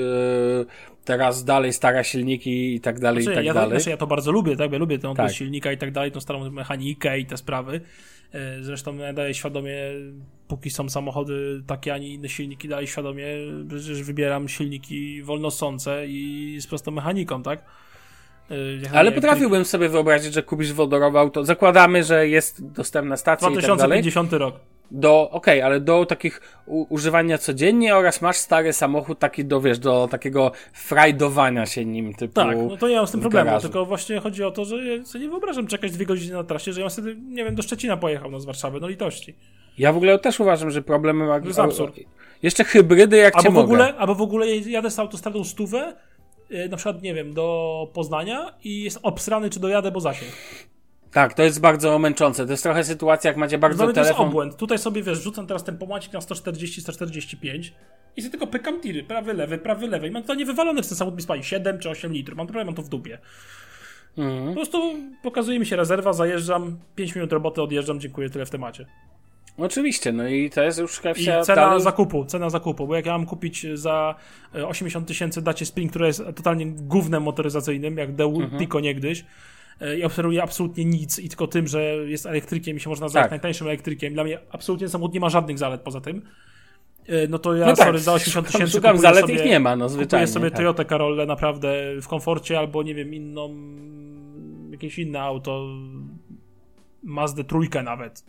[1.05, 3.69] teraz dalej stara silniki i tak dalej, znaczy, i tak ja dalej.
[3.69, 4.71] To, znaczy, ja to bardzo lubię, tak?
[4.71, 5.31] Ja lubię tę tak.
[5.31, 7.81] silnika i tak dalej, tą starą mechanikę i te sprawy.
[8.33, 9.75] E, zresztą ja daję świadomie,
[10.47, 13.25] póki są samochody takie, a nie inne silniki, daję świadomie,
[13.75, 17.65] że wybieram silniki wolnosące i z prostą mechaniką, tak?
[18.51, 21.45] E, Ale potrafiłbym sobie wyobrazić, że kupisz wodorowe auto.
[21.45, 24.51] Zakładamy, że jest dostępna stacja 2050 i tak dalej.
[24.51, 29.45] rok do, okej, okay, ale do takich u, używania codziennie oraz masz stary samochód taki
[29.45, 33.21] do, wiesz, do takiego frajdowania się nim, typu Tak, no to nie mam z tym
[33.21, 36.43] problemu, tylko właśnie chodzi o to, że ja sobie nie wyobrażam czekać dwie godziny na
[36.43, 39.35] trasie, że ja wtedy, nie wiem, do Szczecina pojechał, no z Warszawy, no litości.
[39.77, 41.41] Ja w ogóle też uważam, że problemem...
[41.41, 41.99] To jest absurd.
[42.43, 43.65] Jeszcze hybrydy jak albo cię w mogę.
[43.65, 45.93] ogóle, Albo w ogóle jadę z autostradą stówę,
[46.49, 50.31] yy, na przykład, nie wiem, do Poznania i jest obsrany, czy dojadę, bo zasięg.
[51.11, 52.45] Tak, to jest bardzo męczące.
[52.45, 54.27] To jest trochę sytuacja, jak macie bardzo Dla mnie to jest telefon...
[54.27, 54.55] obłęd.
[54.57, 57.71] Tutaj sobie, wiesz, rzucam teraz ten pomacik na 140-145
[58.15, 60.07] i sobie tylko pykam tiry, prawy, lewy, prawy, lewy.
[60.07, 62.37] I mam to nie wywalone, czy ten samochód mi spali 7 czy 8 litrów.
[62.37, 63.17] Mam prawie, mam to w dupie.
[64.17, 64.47] Mhm.
[64.47, 68.85] Po prostu pokazuje mi się rezerwa, zajeżdżam, 5 minut roboty, odjeżdżam, dziękuję, tyle w temacie.
[69.57, 71.81] Oczywiście, no i to jest już I kwestia cena dalej...
[71.81, 74.15] zakupu, cena zakupu, bo jak ja mam kupić za
[74.55, 78.59] e, 80 tysięcy dacie Spring, które jest totalnie gównem motoryzacyjnym, jak Deu Mhm.
[78.59, 79.23] Tico niegdyś, e,
[79.97, 83.31] i oferuje absolutnie nic i tylko tym, że jest elektrykiem i się można nazwać Tak.
[83.31, 84.13] najtańszym elektrykiem.
[84.13, 86.21] Dla mnie absolutnie samochód nie ma żadnych zalet poza tym.
[87.07, 89.35] E, No to ja No tak, sorry, za 80 szukam- tysięcy szukam kupuję zalet, sobie,
[89.35, 90.27] ich nie ma, no kupuję zwyczajnie.
[90.27, 90.57] sobie tak.
[90.57, 93.55] Toyotę Corollę naprawdę w komforcie albo nie wiem, inną
[94.71, 95.67] jakieś inne auto
[97.03, 98.23] Mazdę trójkę nawet.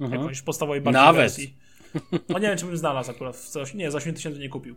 [0.00, 0.20] Mhm.
[0.20, 1.20] Jakąś podstawowej bardziej Nawet.
[1.22, 1.54] wersji.
[2.28, 3.36] No nie wiem, czy bym znalazł akurat.
[3.36, 4.76] W coś, nie, za 8 tysięcy nie kupił.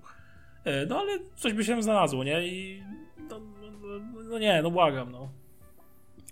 [0.64, 2.48] E, No ale coś by się znalazło, nie?
[2.48, 2.84] I
[3.30, 4.00] no, no,
[4.30, 5.30] no nie, no błagam, no.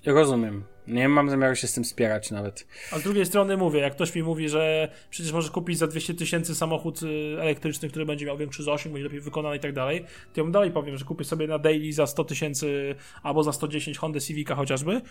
[0.06, 0.64] Rozumiem.
[0.88, 2.68] Nie mam zamiaru się z tym spierać nawet.
[2.92, 6.14] A z drugiej strony mówię, jak ktoś mi mówi, że przecież możesz kupić za 200
[6.14, 10.06] tysięcy samochód y, elektryczny, który będzie miał większy zasięg, będzie lepiej wykonany i tak dalej,
[10.34, 13.54] to ja mu dalej powiem, że kupię sobie na daily za 100 tysięcy albo za
[13.54, 15.02] 110 Honda Civica chociażby,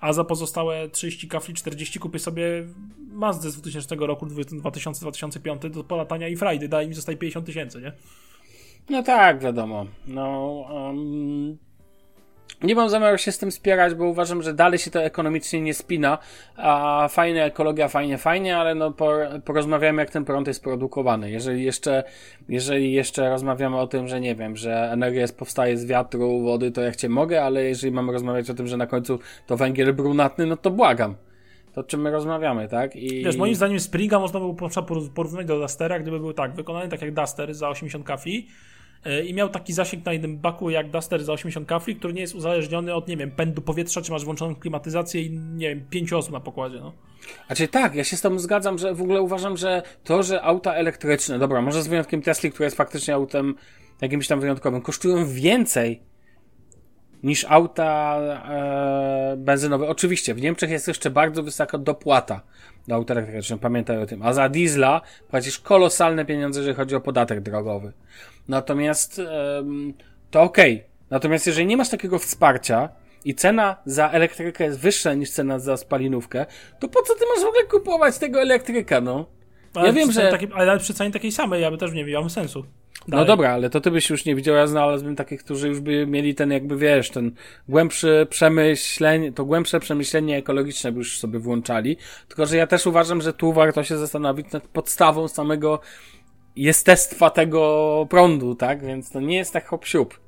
[0.00, 2.44] a za pozostałe 30 kafli, 40 kupię sobie
[3.12, 7.92] Mazdę z 2000 roku, 2000-2005 do polatania i frajdy, daje mi zostaje 50 tysięcy, nie?
[8.90, 9.86] No tak, wiadomo.
[10.06, 11.58] No, um,
[12.62, 15.74] nie mam zamiaru się z tym spierać, bo uważam, że dalej się to ekonomicznie nie
[15.74, 16.18] spina.
[16.56, 21.30] A fajna ekologia, fajnie, fajnie, ale no por, porozmawiamy, jak ten prąd jest produkowany.
[21.30, 22.04] Jeżeli jeszcze,
[22.48, 26.70] jeżeli jeszcze rozmawiamy o tym, że nie wiem, że energia jest, powstaje z wiatru, wody,
[26.70, 29.94] to jak cię mogę, ale jeżeli mamy rozmawiać o tym, że na końcu to węgiel
[29.94, 31.14] brunatny, no to błagam.
[31.72, 32.96] To czym my rozmawiamy, tak?
[32.96, 33.24] I...
[33.24, 34.56] Wiesz, moim zdaniem Springa można było
[35.14, 38.71] porównać do Dustera, gdyby był tak, wykonany tak jak Duster za 80 kafli yy,
[39.26, 42.34] i miał taki zasięg na jednym baku jak Duster za 80 kafli, który nie jest
[42.34, 46.32] uzależniony od, nie wiem, pędu powietrza, czy masz włączoną klimatyzację i, nie wiem, pięciu osób
[46.32, 46.92] na pokładzie, no.
[47.46, 50.74] Znaczy tak, ja się z tobą zgadzam, że w ogóle uważam, że to, że auta
[50.74, 53.54] elektryczne, dobra, może z wyjątkiem Tesli, które jest faktycznie autem
[54.00, 56.02] jakimś tam wyjątkowym, kosztują więcej
[57.22, 58.18] niż auta
[58.50, 59.88] e, benzynowe.
[59.88, 62.40] Oczywiście, w Niemczech jest jeszcze bardzo wysoka dopłata
[62.88, 64.22] do aut elektrycznych, pamiętaj o tym.
[64.22, 65.00] A za diesla
[65.30, 67.92] płacisz kolosalne pieniądze, jeżeli chodzi o podatek drogowy.
[68.48, 69.20] Natomiast
[70.30, 70.84] to okej.
[71.10, 72.88] Natomiast jeżeli nie masz takiego wsparcia
[73.24, 76.46] i cena za elektrykę jest wyższa niż cena za spalinówkę,
[76.80, 79.26] to po co ty masz w ogóle kupować tego elektryka, no?
[79.74, 82.30] Ale Ja wiem, że- Takiej, ale przy cenie takiej samej, ja by też nie miałem
[82.30, 82.64] sensu.
[83.08, 83.26] No Dalej.
[83.26, 86.34] dobra, ale to ty byś już nie widział, ja znalazłbym takich, którzy już by mieli
[86.34, 87.32] ten jakby, wiesz, ten
[87.68, 91.96] głębszy przemyślenie, to głębsze przemyślenie ekologiczne by już sobie włączali,
[92.28, 95.80] tylko że ja też uważam, że tu warto się zastanowić nad podstawą samego
[96.56, 100.20] jestestwa tego prądu, tak, więc to nie jest tak hop siup.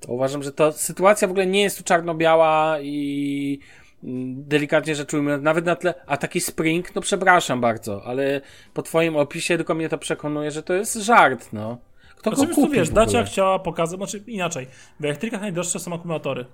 [0.00, 3.58] To uważam, że to sytuacja w ogóle nie jest tu czarno-biała i
[4.04, 8.40] mm, delikatnie rzecz ujmując, nawet na tle, a taki Spring, no przepraszam bardzo, ale
[8.74, 11.78] po twoim opisie tylko mnie to przekonuje, że to jest żart, no.
[12.16, 12.90] Kto Znaczy, go kupi tu wiesz?
[12.90, 14.66] Dacia chciała pokazać, znaczy inaczej,
[15.00, 16.44] w elektrykach najdroższe są akumulatory.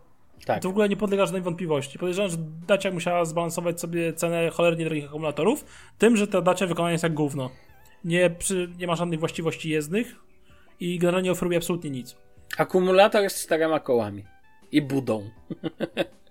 [0.47, 0.63] Tak.
[0.63, 1.99] To w ogóle nie podlega żadnej wątpliwości.
[1.99, 2.37] Podejrzewam, że
[2.67, 5.65] Dacia musiała zbalansować sobie cenę cholernie drogich akumulatorów,
[5.99, 7.51] tym, że ta Dacia wykonana jest jak gówno.
[8.05, 10.15] Nie, przy, nie ma żadnych właściwości jezdnych
[10.81, 12.17] i generalnie oferuje absolutnie nic.
[12.57, 14.25] Akumulator jest z czterema kołami.
[14.73, 15.31] I budą.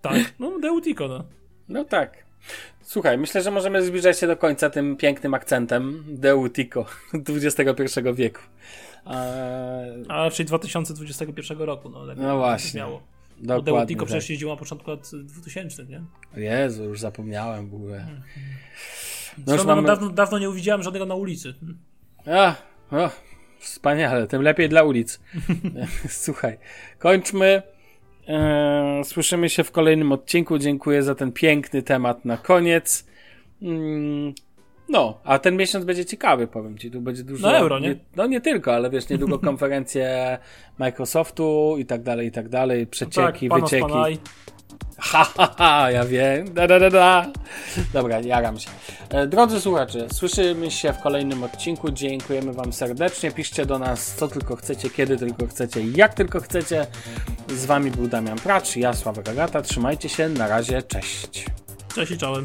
[0.01, 1.23] Tak, no Deutico, no.
[1.69, 2.25] No tak.
[2.81, 8.41] Słuchaj, myślę, że możemy zbliżać się do końca tym pięknym akcentem Deutico XXI wieku.
[9.05, 12.07] Eee, A raczej 2021 roku, no.
[12.07, 12.79] Tak No właśnie.
[12.79, 13.01] Miało.
[13.37, 13.73] Bo dokładnie.
[13.73, 14.07] Deutico Tak.
[14.07, 16.01] przecież jeździło na początku lat 2000, nie?
[16.35, 17.99] Jezu, już zapomniałem w ogóle.
[17.99, 18.21] Hmm.
[19.47, 19.87] No mamy...
[19.87, 21.53] dawno, dawno nie uwidziałem żadnego na ulicy.
[22.27, 22.55] A,
[22.91, 23.09] o,
[23.59, 25.19] wspaniale, tym lepiej dla ulic.
[26.09, 26.57] Słuchaj,
[26.99, 27.61] kończmy.
[28.27, 30.57] Eee, słyszymy się w kolejnym odcinku.
[30.57, 33.07] Dziękuję za ten piękny temat na koniec.
[33.61, 34.33] Mm,
[34.93, 36.91] no, a ten miesiąc będzie ciekawy, powiem ci.
[36.91, 37.47] Tu będzie dużo.
[37.47, 37.95] No euro, nie?
[38.15, 40.37] no nie tylko, ale wiesz, niedługo konferencje
[40.77, 42.87] Microsoftu i tak dalej, i tak dalej.
[42.87, 43.91] Przecieki, panos wycieki.
[43.91, 44.17] panaj.
[44.97, 46.53] Ha, ha, ha, ja wiem.
[46.53, 47.25] Da, da, da, da.
[47.93, 48.69] Dobra, jaram się.
[49.09, 51.91] E, Drodzy słuchacze, słyszymy się w kolejnym odcinku.
[51.91, 53.31] Dziękujemy Wam serdecznie.
[53.31, 56.87] Piszcie do nas, co tylko chcecie, kiedy tylko chcecie, jak tylko chcecie.
[57.49, 59.61] Z Wami był Damian Pracz, ja Sławek Agata.
[59.61, 61.45] Trzymajcie się, na razie, cześć.
[61.95, 62.43] Cześć i czołem.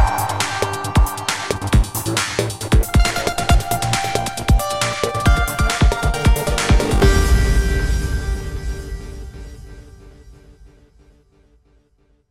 [0.00, 0.39] Bye.